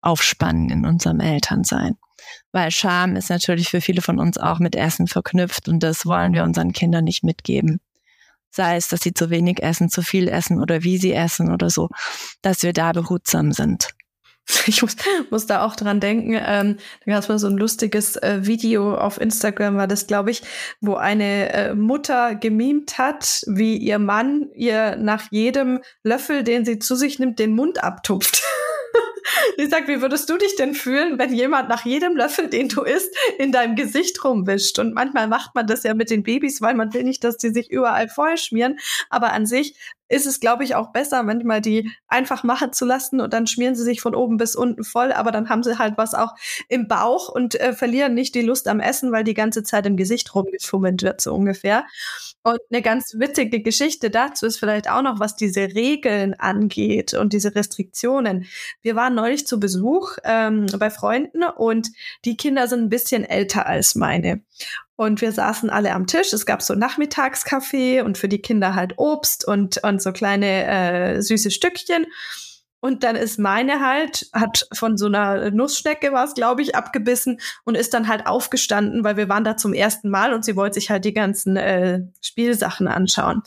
aufspannen 0.00 0.70
in 0.70 0.86
unserem 0.86 1.18
Elternsein. 1.18 1.96
Weil 2.52 2.70
Scham 2.70 3.16
ist 3.16 3.30
natürlich 3.30 3.68
für 3.68 3.80
viele 3.80 4.00
von 4.00 4.20
uns 4.20 4.38
auch 4.38 4.60
mit 4.60 4.76
Essen 4.76 5.08
verknüpft 5.08 5.68
und 5.68 5.82
das 5.82 6.06
wollen 6.06 6.34
wir 6.34 6.44
unseren 6.44 6.72
Kindern 6.72 7.04
nicht 7.04 7.24
mitgeben 7.24 7.80
sei 8.50 8.76
es, 8.76 8.88
dass 8.88 9.00
sie 9.00 9.14
zu 9.14 9.30
wenig 9.30 9.62
essen, 9.62 9.88
zu 9.88 10.02
viel 10.02 10.28
essen 10.28 10.60
oder 10.60 10.82
wie 10.82 10.98
sie 10.98 11.12
essen 11.12 11.52
oder 11.52 11.70
so, 11.70 11.88
dass 12.42 12.62
wir 12.62 12.72
da 12.72 12.92
behutsam 12.92 13.52
sind. 13.52 13.90
Ich 14.66 14.82
muss, 14.82 14.96
muss 15.30 15.46
da 15.46 15.64
auch 15.64 15.76
dran 15.76 16.00
denken. 16.00 16.34
Ähm, 16.34 16.76
da 17.04 17.12
gab 17.12 17.22
es 17.22 17.28
mal 17.28 17.38
so 17.38 17.46
ein 17.46 17.56
lustiges 17.56 18.16
äh, 18.16 18.40
Video 18.42 18.94
auf 18.94 19.20
Instagram, 19.20 19.76
war 19.76 19.86
das, 19.86 20.06
glaube 20.06 20.30
ich, 20.30 20.42
wo 20.80 20.94
eine 20.94 21.52
äh, 21.52 21.74
Mutter 21.74 22.34
gemimt 22.34 22.98
hat, 22.98 23.42
wie 23.46 23.76
ihr 23.76 23.98
Mann 23.98 24.48
ihr 24.54 24.96
nach 24.96 25.30
jedem 25.30 25.80
Löffel, 26.02 26.42
den 26.44 26.64
sie 26.64 26.78
zu 26.78 26.96
sich 26.96 27.18
nimmt, 27.18 27.38
den 27.38 27.54
Mund 27.54 27.82
abtupft. 27.82 28.42
Ich 29.56 29.70
sag, 29.70 29.88
wie 29.88 30.00
würdest 30.00 30.28
du 30.30 30.36
dich 30.36 30.56
denn 30.56 30.74
fühlen, 30.74 31.18
wenn 31.18 31.32
jemand 31.32 31.68
nach 31.68 31.84
jedem 31.84 32.16
Löffel, 32.16 32.48
den 32.48 32.68
du 32.68 32.82
isst, 32.82 33.14
in 33.38 33.52
deinem 33.52 33.76
Gesicht 33.76 34.22
rumwischt? 34.24 34.78
Und 34.78 34.94
manchmal 34.94 35.28
macht 35.28 35.54
man 35.54 35.66
das 35.66 35.82
ja 35.82 35.94
mit 35.94 36.10
den 36.10 36.22
Babys, 36.22 36.60
weil 36.60 36.74
man 36.74 36.92
will 36.94 37.04
nicht, 37.04 37.24
dass 37.24 37.36
die 37.36 37.50
sich 37.50 37.70
überall 37.70 38.08
voll 38.08 38.36
schmieren. 38.36 38.78
Aber 39.10 39.32
an 39.32 39.46
sich 39.46 39.74
ist 40.08 40.26
es, 40.26 40.40
glaube 40.40 40.64
ich, 40.64 40.74
auch 40.74 40.92
besser, 40.92 41.22
manchmal 41.22 41.60
die 41.60 41.90
einfach 42.08 42.42
machen 42.42 42.72
zu 42.72 42.84
lassen 42.84 43.20
und 43.20 43.32
dann 43.32 43.46
schmieren 43.46 43.74
sie 43.74 43.84
sich 43.84 44.00
von 44.00 44.14
oben 44.14 44.38
bis 44.38 44.56
unten 44.56 44.84
voll, 44.84 45.12
aber 45.12 45.30
dann 45.30 45.48
haben 45.48 45.62
sie 45.62 45.78
halt 45.78 45.98
was 45.98 46.14
auch 46.14 46.34
im 46.68 46.88
Bauch 46.88 47.28
und 47.28 47.60
äh, 47.60 47.74
verlieren 47.74 48.14
nicht 48.14 48.34
die 48.34 48.42
Lust 48.42 48.68
am 48.68 48.80
Essen, 48.80 49.12
weil 49.12 49.24
die 49.24 49.34
ganze 49.34 49.62
Zeit 49.62 49.86
im 49.86 49.96
Gesicht 49.96 50.34
rumgefummelt 50.34 51.02
wird, 51.02 51.20
so 51.20 51.34
ungefähr. 51.34 51.84
Und 52.48 52.60
eine 52.70 52.80
ganz 52.80 53.12
witzige 53.18 53.60
Geschichte 53.60 54.08
dazu 54.08 54.46
ist 54.46 54.56
vielleicht 54.56 54.88
auch 54.88 55.02
noch, 55.02 55.20
was 55.20 55.36
diese 55.36 55.74
Regeln 55.74 56.32
angeht 56.32 57.12
und 57.12 57.34
diese 57.34 57.54
Restriktionen. 57.54 58.46
Wir 58.80 58.96
waren 58.96 59.14
neulich 59.14 59.46
zu 59.46 59.60
Besuch 59.60 60.16
ähm, 60.24 60.64
bei 60.78 60.88
Freunden 60.88 61.42
und 61.42 61.90
die 62.24 62.38
Kinder 62.38 62.66
sind 62.66 62.84
ein 62.84 62.88
bisschen 62.88 63.26
älter 63.26 63.66
als 63.66 63.96
meine. 63.96 64.40
Und 64.96 65.20
wir 65.20 65.30
saßen 65.32 65.68
alle 65.68 65.92
am 65.92 66.06
Tisch. 66.06 66.32
Es 66.32 66.46
gab 66.46 66.62
so 66.62 66.74
Nachmittagskaffee 66.74 68.00
und 68.00 68.16
für 68.16 68.30
die 68.30 68.40
Kinder 68.40 68.74
halt 68.74 68.94
Obst 68.96 69.46
und, 69.46 69.84
und 69.84 70.00
so 70.00 70.12
kleine 70.12 70.64
äh, 71.16 71.20
süße 71.20 71.50
Stückchen. 71.50 72.06
Und 72.80 73.02
dann 73.02 73.16
ist 73.16 73.38
meine 73.38 73.80
halt, 73.80 74.28
hat 74.32 74.68
von 74.72 74.96
so 74.96 75.06
einer 75.06 75.50
Nussschnecke 75.50 76.12
war 76.12 76.24
es, 76.24 76.34
glaube 76.34 76.62
ich, 76.62 76.76
abgebissen 76.76 77.40
und 77.64 77.76
ist 77.76 77.92
dann 77.92 78.06
halt 78.06 78.26
aufgestanden, 78.26 79.02
weil 79.02 79.16
wir 79.16 79.28
waren 79.28 79.44
da 79.44 79.56
zum 79.56 79.74
ersten 79.74 80.10
Mal 80.10 80.32
und 80.32 80.44
sie 80.44 80.54
wollte 80.54 80.74
sich 80.74 80.90
halt 80.90 81.04
die 81.04 81.14
ganzen 81.14 81.56
äh, 81.56 82.02
Spielsachen 82.20 82.86
anschauen. 82.86 83.42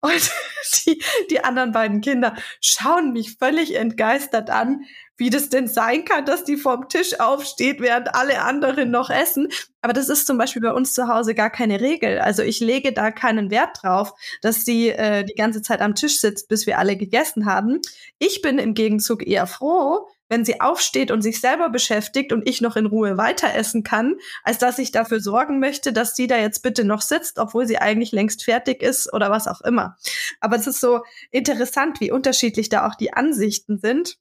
Und 0.00 0.30
die, 0.86 1.02
die 1.30 1.42
anderen 1.42 1.72
beiden 1.72 2.00
Kinder 2.00 2.34
schauen 2.60 3.12
mich 3.12 3.36
völlig 3.38 3.76
entgeistert 3.76 4.50
an, 4.50 4.82
wie 5.16 5.30
das 5.30 5.48
denn 5.48 5.68
sein 5.68 6.04
kann, 6.04 6.24
dass 6.24 6.44
die 6.44 6.56
vom 6.56 6.88
Tisch 6.88 7.20
aufsteht, 7.20 7.80
während 7.80 8.14
alle 8.14 8.42
anderen 8.42 8.90
noch 8.90 9.10
essen. 9.10 9.48
Aber 9.80 9.92
das 9.92 10.08
ist 10.08 10.26
zum 10.26 10.38
Beispiel 10.38 10.62
bei 10.62 10.72
uns 10.72 10.94
zu 10.94 11.08
Hause 11.08 11.34
gar 11.34 11.50
keine 11.50 11.80
Regel. 11.80 12.18
Also 12.18 12.42
ich 12.42 12.60
lege 12.60 12.92
da 12.92 13.10
keinen 13.10 13.50
Wert 13.50 13.82
drauf, 13.82 14.12
dass 14.42 14.64
sie 14.64 14.90
äh, 14.90 15.24
die 15.24 15.34
ganze 15.34 15.62
Zeit 15.62 15.80
am 15.80 15.94
Tisch 15.94 16.18
sitzt, 16.18 16.48
bis 16.48 16.66
wir 16.66 16.78
alle 16.78 16.96
gegessen 16.96 17.46
haben. 17.46 17.80
Ich 18.18 18.42
bin 18.42 18.58
im 18.58 18.74
Gegenzug 18.74 19.26
eher 19.26 19.46
froh, 19.46 20.08
wenn 20.28 20.44
sie 20.44 20.60
aufsteht 20.60 21.10
und 21.10 21.22
sich 21.22 21.40
selber 21.40 21.68
beschäftigt 21.68 22.32
und 22.32 22.48
ich 22.48 22.60
noch 22.60 22.76
in 22.76 22.86
Ruhe 22.86 23.16
weiter 23.16 23.54
essen 23.54 23.82
kann, 23.82 24.16
als 24.42 24.58
dass 24.58 24.78
ich 24.78 24.90
dafür 24.90 25.20
sorgen 25.20 25.60
möchte, 25.60 25.92
dass 25.92 26.16
sie 26.16 26.26
da 26.26 26.36
jetzt 26.36 26.62
bitte 26.62 26.84
noch 26.84 27.00
sitzt, 27.00 27.38
obwohl 27.38 27.66
sie 27.66 27.78
eigentlich 27.78 28.12
längst 28.12 28.44
fertig 28.44 28.82
ist 28.82 29.12
oder 29.12 29.30
was 29.30 29.46
auch 29.46 29.60
immer. 29.60 29.96
Aber 30.40 30.56
es 30.56 30.66
ist 30.66 30.80
so 30.80 31.02
interessant, 31.30 32.00
wie 32.00 32.10
unterschiedlich 32.10 32.68
da 32.68 32.86
auch 32.88 32.94
die 32.94 33.12
Ansichten 33.12 33.78
sind. 33.78 34.18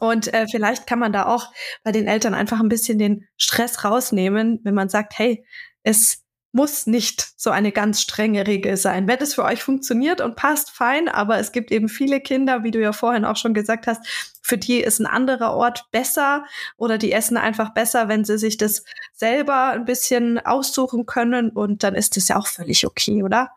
Und 0.00 0.32
äh, 0.32 0.46
vielleicht 0.48 0.86
kann 0.86 0.98
man 0.98 1.12
da 1.12 1.26
auch 1.26 1.52
bei 1.82 1.92
den 1.92 2.06
Eltern 2.06 2.34
einfach 2.34 2.60
ein 2.60 2.68
bisschen 2.68 2.98
den 2.98 3.26
Stress 3.36 3.84
rausnehmen, 3.84 4.60
wenn 4.62 4.74
man 4.74 4.88
sagt, 4.88 5.18
hey, 5.18 5.44
es 5.82 6.24
muss 6.52 6.86
nicht 6.86 7.28
so 7.36 7.50
eine 7.50 7.72
ganz 7.72 8.00
strenge 8.00 8.46
Regel 8.46 8.76
sein. 8.76 9.06
Wenn 9.06 9.18
es 9.18 9.34
für 9.34 9.44
euch 9.44 9.62
funktioniert 9.62 10.20
und 10.20 10.34
passt, 10.34 10.70
fein, 10.70 11.08
aber 11.08 11.38
es 11.38 11.52
gibt 11.52 11.70
eben 11.70 11.88
viele 11.88 12.20
Kinder, 12.20 12.64
wie 12.64 12.70
du 12.70 12.80
ja 12.80 12.92
vorhin 12.92 13.24
auch 13.24 13.36
schon 13.36 13.52
gesagt 13.52 13.86
hast, 13.86 14.06
für 14.40 14.56
die 14.56 14.80
ist 14.80 14.98
ein 14.98 15.06
anderer 15.06 15.52
Ort 15.52 15.84
besser 15.92 16.44
oder 16.78 16.96
die 16.96 17.12
essen 17.12 17.36
einfach 17.36 17.74
besser, 17.74 18.08
wenn 18.08 18.24
sie 18.24 18.38
sich 18.38 18.56
das 18.56 18.82
selber 19.12 19.68
ein 19.68 19.84
bisschen 19.84 20.38
aussuchen 20.38 21.04
können 21.04 21.50
und 21.50 21.82
dann 21.82 21.94
ist 21.94 22.16
das 22.16 22.28
ja 22.28 22.36
auch 22.36 22.46
völlig 22.46 22.86
okay, 22.86 23.22
oder? 23.22 23.50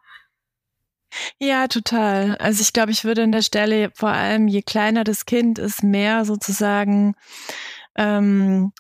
Ja, 1.40 1.68
total. 1.68 2.38
Also 2.38 2.62
ich 2.62 2.74
glaube, 2.74 2.92
ich 2.92 3.04
würde 3.04 3.24
an 3.24 3.32
der 3.32 3.42
Stelle 3.42 3.92
vor 3.96 4.10
allem, 4.10 4.48
je 4.48 4.62
kleiner 4.62 5.04
das 5.04 5.26
Kind 5.26 5.60
ist, 5.60 5.84
mehr 5.84 6.26
sozusagen 6.26 7.16
ähm, 7.96 8.72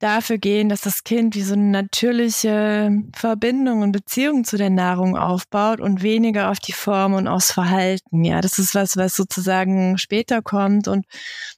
dafür 0.00 0.38
gehen, 0.38 0.68
dass 0.68 0.82
das 0.82 1.04
Kind 1.04 1.34
wie 1.34 1.42
so 1.42 1.54
eine 1.54 1.64
natürliche 1.64 2.90
Verbindung 3.16 3.82
und 3.82 3.92
Beziehung 3.92 4.44
zu 4.44 4.56
der 4.56 4.70
Nahrung 4.70 5.16
aufbaut 5.16 5.80
und 5.80 6.02
weniger 6.02 6.50
auf 6.50 6.60
die 6.60 6.72
Form 6.72 7.14
und 7.14 7.28
aufs 7.28 7.52
Verhalten. 7.52 8.24
Ja, 8.24 8.40
das 8.40 8.58
ist 8.58 8.74
was, 8.74 8.96
was 8.96 9.16
sozusagen 9.16 9.98
später 9.98 10.42
kommt 10.42 10.88
und 10.88 11.06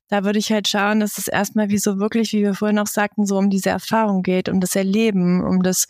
da 0.08 0.24
würde 0.24 0.38
ich 0.38 0.52
halt 0.52 0.68
schauen, 0.68 1.00
dass 1.00 1.18
es 1.18 1.28
erstmal 1.28 1.68
wie 1.70 1.78
so 1.78 1.98
wirklich, 1.98 2.32
wie 2.32 2.42
wir 2.42 2.54
vorhin 2.54 2.78
auch 2.78 2.86
sagten, 2.86 3.26
so 3.26 3.36
um 3.38 3.50
diese 3.50 3.70
Erfahrung 3.70 4.22
geht, 4.22 4.48
um 4.48 4.60
das 4.60 4.74
Erleben, 4.76 5.44
um 5.44 5.62
das 5.62 5.86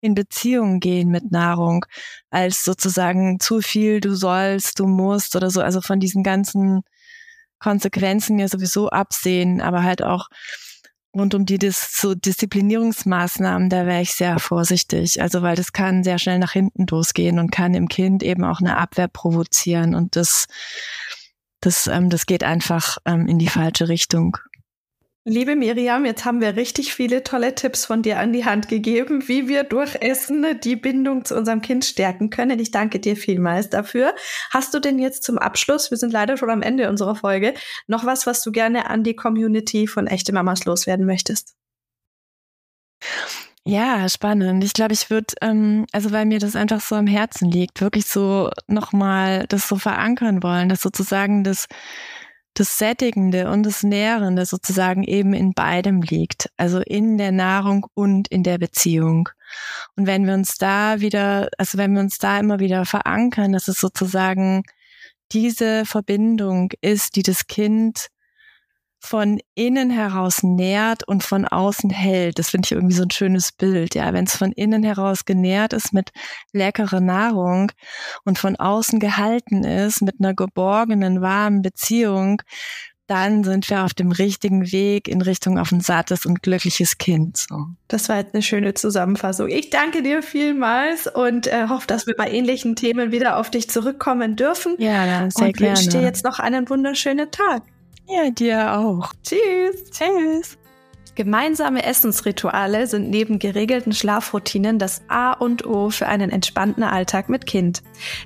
in 0.00 0.14
Beziehung 0.14 0.80
gehen 0.80 1.10
mit 1.10 1.30
Nahrung, 1.32 1.84
als 2.30 2.64
sozusagen 2.64 3.40
zu 3.40 3.60
viel, 3.60 4.00
du 4.00 4.14
sollst, 4.14 4.78
du 4.78 4.86
musst 4.86 5.36
oder 5.36 5.50
so. 5.50 5.60
Also 5.60 5.80
von 5.80 6.00
diesen 6.00 6.22
ganzen 6.22 6.82
Konsequenzen 7.58 8.38
ja 8.38 8.48
sowieso 8.48 8.88
absehen, 8.90 9.60
aber 9.60 9.82
halt 9.82 10.02
auch 10.02 10.28
rund 11.16 11.34
um 11.34 11.46
die 11.46 11.58
Dis 11.58 11.98
so 11.98 12.14
Disziplinierungsmaßnahmen, 12.14 13.70
da 13.70 13.86
wäre 13.86 14.02
ich 14.02 14.12
sehr 14.12 14.38
vorsichtig. 14.38 15.22
Also 15.22 15.42
weil 15.42 15.56
das 15.56 15.72
kann 15.72 16.04
sehr 16.04 16.18
schnell 16.18 16.38
nach 16.38 16.52
hinten 16.52 16.86
losgehen 16.86 17.38
und 17.38 17.50
kann 17.50 17.74
im 17.74 17.88
Kind 17.88 18.22
eben 18.22 18.44
auch 18.44 18.60
eine 18.60 18.76
Abwehr 18.76 19.08
provozieren 19.08 19.94
und 19.94 20.16
das 20.16 20.46
das, 21.60 21.86
ähm, 21.86 22.10
das 22.10 22.26
geht 22.26 22.44
einfach 22.44 22.98
ähm, 23.06 23.26
in 23.26 23.38
die 23.38 23.48
falsche 23.48 23.88
Richtung. 23.88 24.36
Liebe 25.28 25.56
Miriam, 25.56 26.04
jetzt 26.04 26.24
haben 26.24 26.40
wir 26.40 26.54
richtig 26.54 26.94
viele 26.94 27.24
tolle 27.24 27.56
Tipps 27.56 27.84
von 27.84 28.00
dir 28.00 28.20
an 28.20 28.32
die 28.32 28.44
Hand 28.44 28.68
gegeben, 28.68 29.26
wie 29.26 29.48
wir 29.48 29.64
durch 29.64 29.96
Essen 29.96 30.46
die 30.62 30.76
Bindung 30.76 31.24
zu 31.24 31.36
unserem 31.36 31.62
Kind 31.62 31.84
stärken 31.84 32.30
können. 32.30 32.60
Ich 32.60 32.70
danke 32.70 33.00
dir 33.00 33.16
vielmals 33.16 33.68
dafür. 33.68 34.14
Hast 34.50 34.72
du 34.72 34.78
denn 34.78 35.00
jetzt 35.00 35.24
zum 35.24 35.36
Abschluss, 35.36 35.90
wir 35.90 35.98
sind 35.98 36.12
leider 36.12 36.36
schon 36.36 36.48
am 36.48 36.62
Ende 36.62 36.88
unserer 36.88 37.16
Folge, 37.16 37.54
noch 37.88 38.04
was, 38.04 38.24
was 38.28 38.40
du 38.40 38.52
gerne 38.52 38.88
an 38.88 39.02
die 39.02 39.16
Community 39.16 39.88
von 39.88 40.06
Echte 40.06 40.32
Mamas 40.32 40.64
loswerden 40.64 41.06
möchtest? 41.06 41.56
Ja, 43.68 44.08
spannend. 44.08 44.62
Ich 44.62 44.74
glaube, 44.74 44.92
ich 44.92 45.10
würde, 45.10 45.34
ähm, 45.40 45.86
also 45.90 46.12
weil 46.12 46.24
mir 46.24 46.38
das 46.38 46.54
einfach 46.54 46.80
so 46.80 46.94
am 46.94 47.08
Herzen 47.08 47.50
liegt, 47.50 47.80
wirklich 47.80 48.06
so 48.06 48.48
nochmal 48.68 49.46
das 49.48 49.66
so 49.66 49.74
verankern 49.74 50.44
wollen, 50.44 50.68
dass 50.68 50.82
sozusagen 50.82 51.42
das, 51.42 51.66
das 52.58 52.78
Sättigende 52.78 53.50
und 53.50 53.64
das 53.64 53.82
Nährende 53.82 54.46
sozusagen 54.46 55.04
eben 55.04 55.32
in 55.34 55.52
beidem 55.52 56.02
liegt. 56.02 56.50
Also 56.56 56.80
in 56.80 57.18
der 57.18 57.32
Nahrung 57.32 57.86
und 57.94 58.28
in 58.28 58.42
der 58.42 58.58
Beziehung. 58.58 59.28
Und 59.94 60.06
wenn 60.06 60.26
wir 60.26 60.34
uns 60.34 60.56
da 60.56 61.00
wieder, 61.00 61.48
also 61.58 61.78
wenn 61.78 61.92
wir 61.94 62.00
uns 62.00 62.18
da 62.18 62.38
immer 62.38 62.58
wieder 62.58 62.84
verankern, 62.86 63.52
dass 63.52 63.68
es 63.68 63.78
sozusagen 63.78 64.62
diese 65.32 65.84
Verbindung 65.84 66.70
ist, 66.80 67.16
die 67.16 67.22
das 67.22 67.46
Kind 67.46 68.08
von 68.98 69.40
innen 69.54 69.90
heraus 69.90 70.42
nährt 70.42 71.06
und 71.06 71.22
von 71.22 71.46
außen 71.46 71.90
hält. 71.90 72.38
Das 72.38 72.50
finde 72.50 72.66
ich 72.66 72.72
irgendwie 72.72 72.96
so 72.96 73.02
ein 73.02 73.10
schönes 73.10 73.52
Bild. 73.52 73.94
Ja, 73.94 74.12
wenn 74.12 74.24
es 74.24 74.36
von 74.36 74.52
innen 74.52 74.82
heraus 74.82 75.24
genährt 75.24 75.72
ist 75.72 75.92
mit 75.92 76.10
leckerer 76.52 77.00
Nahrung 77.00 77.72
und 78.24 78.38
von 78.38 78.56
außen 78.56 78.98
gehalten 78.98 79.64
ist 79.64 80.02
mit 80.02 80.16
einer 80.18 80.34
geborgenen, 80.34 81.20
warmen 81.20 81.62
Beziehung, 81.62 82.42
dann 83.06 83.44
sind 83.44 83.70
wir 83.70 83.84
auf 83.84 83.94
dem 83.94 84.10
richtigen 84.10 84.72
Weg 84.72 85.06
in 85.06 85.22
Richtung 85.22 85.58
auf 85.58 85.70
ein 85.70 85.80
sattes 85.80 86.26
und 86.26 86.42
glückliches 86.42 86.98
Kind. 86.98 87.36
So. 87.36 87.66
Das 87.86 88.08
war 88.08 88.16
jetzt 88.16 88.34
eine 88.34 88.42
schöne 88.42 88.74
Zusammenfassung. 88.74 89.48
Ich 89.48 89.70
danke 89.70 90.02
dir 90.02 90.22
vielmals 90.22 91.06
und 91.06 91.46
äh, 91.46 91.68
hoffe, 91.68 91.86
dass 91.86 92.08
wir 92.08 92.16
bei 92.16 92.28
ähnlichen 92.28 92.74
Themen 92.74 93.12
wieder 93.12 93.36
auf 93.36 93.50
dich 93.50 93.70
zurückkommen 93.70 94.34
dürfen. 94.34 94.74
Ja, 94.78 95.30
sehr 95.30 95.46
und 95.46 95.56
gerne. 95.56 95.76
wünsche 95.76 95.90
dir 95.90 96.02
jetzt 96.02 96.24
noch 96.24 96.40
einen 96.40 96.68
wunderschönen 96.68 97.30
Tag. 97.30 97.62
Ja, 98.08 98.30
dir 98.30 98.72
auch. 98.78 99.12
Tschüss. 99.22 99.90
Tschüss. 99.90 100.58
Gemeinsame 101.16 101.82
Essensrituale 101.82 102.86
sind 102.86 103.08
neben 103.08 103.38
geregelten 103.38 103.92
Schlafroutinen 103.92 104.78
das 104.78 105.00
A 105.08 105.32
und 105.32 105.64
O 105.64 105.88
für 105.88 106.06
einen 106.06 106.28
entspannten 106.28 106.82
Alltag 106.82 107.30
mit 107.30 107.46
Kind. 107.46 107.82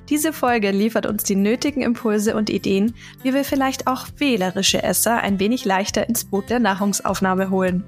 Diese 0.09 0.33
Folge 0.33 0.71
liefert 0.71 1.05
uns 1.05 1.23
die 1.23 1.37
nötigen 1.37 1.83
Impulse 1.83 2.35
und 2.35 2.49
Ideen, 2.49 2.93
wie 3.23 3.33
wir 3.33 3.45
vielleicht 3.45 3.87
auch 3.87 4.07
wählerische 4.17 4.83
Esser 4.83 5.21
ein 5.21 5.39
wenig 5.39 5.63
leichter 5.63 6.09
ins 6.09 6.25
Boot 6.25 6.49
der 6.49 6.59
Nahrungsaufnahme 6.59 7.49
holen. 7.49 7.85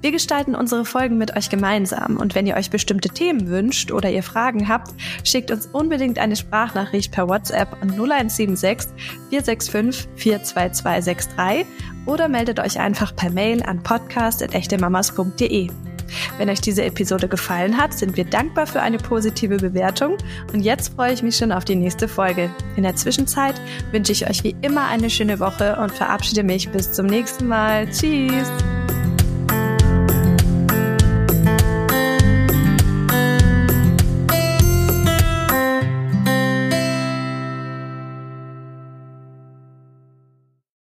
Wir 0.00 0.10
gestalten 0.10 0.56
unsere 0.56 0.84
Folgen 0.84 1.18
mit 1.18 1.36
euch 1.36 1.48
gemeinsam 1.48 2.16
und 2.16 2.34
wenn 2.34 2.48
ihr 2.48 2.56
euch 2.56 2.70
bestimmte 2.70 3.10
Themen 3.10 3.46
wünscht 3.46 3.92
oder 3.92 4.10
ihr 4.10 4.24
Fragen 4.24 4.68
habt, 4.68 4.92
schickt 5.22 5.52
uns 5.52 5.66
unbedingt 5.66 6.18
eine 6.18 6.34
Sprachnachricht 6.34 7.12
per 7.12 7.28
WhatsApp 7.28 7.80
an 7.80 7.90
0176 7.92 8.90
465 9.30 10.08
42263 10.16 11.64
oder 12.06 12.28
meldet 12.28 12.60
euch 12.60 12.78
einfach 12.78 13.14
per 13.14 13.30
Mail 13.30 13.62
an 13.62 13.82
podcast.echtemamas.de. 13.82 15.70
Wenn 16.36 16.50
euch 16.50 16.60
diese 16.60 16.84
Episode 16.84 17.28
gefallen 17.28 17.78
hat, 17.78 17.94
sind 17.94 18.16
wir 18.16 18.24
dankbar 18.24 18.66
für 18.66 18.82
eine 18.82 18.98
positive 18.98 19.56
Bewertung 19.56 20.16
und 20.52 20.60
jetzt 20.60 20.94
freue 20.94 21.12
ich 21.12 21.22
mich 21.22 21.36
schon 21.36 21.52
auf 21.52 21.64
die 21.64 21.76
nächste 21.76 22.08
Folge. 22.08 22.50
In 22.76 22.82
der 22.82 22.96
Zwischenzeit 22.96 23.60
wünsche 23.92 24.12
ich 24.12 24.28
euch 24.28 24.44
wie 24.44 24.56
immer 24.62 24.88
eine 24.88 25.10
schöne 25.10 25.40
Woche 25.40 25.76
und 25.76 25.92
verabschiede 25.92 26.42
mich 26.42 26.68
bis 26.70 26.92
zum 26.92 27.06
nächsten 27.06 27.46
Mal. 27.48 27.88
Tschüss! 27.88 28.50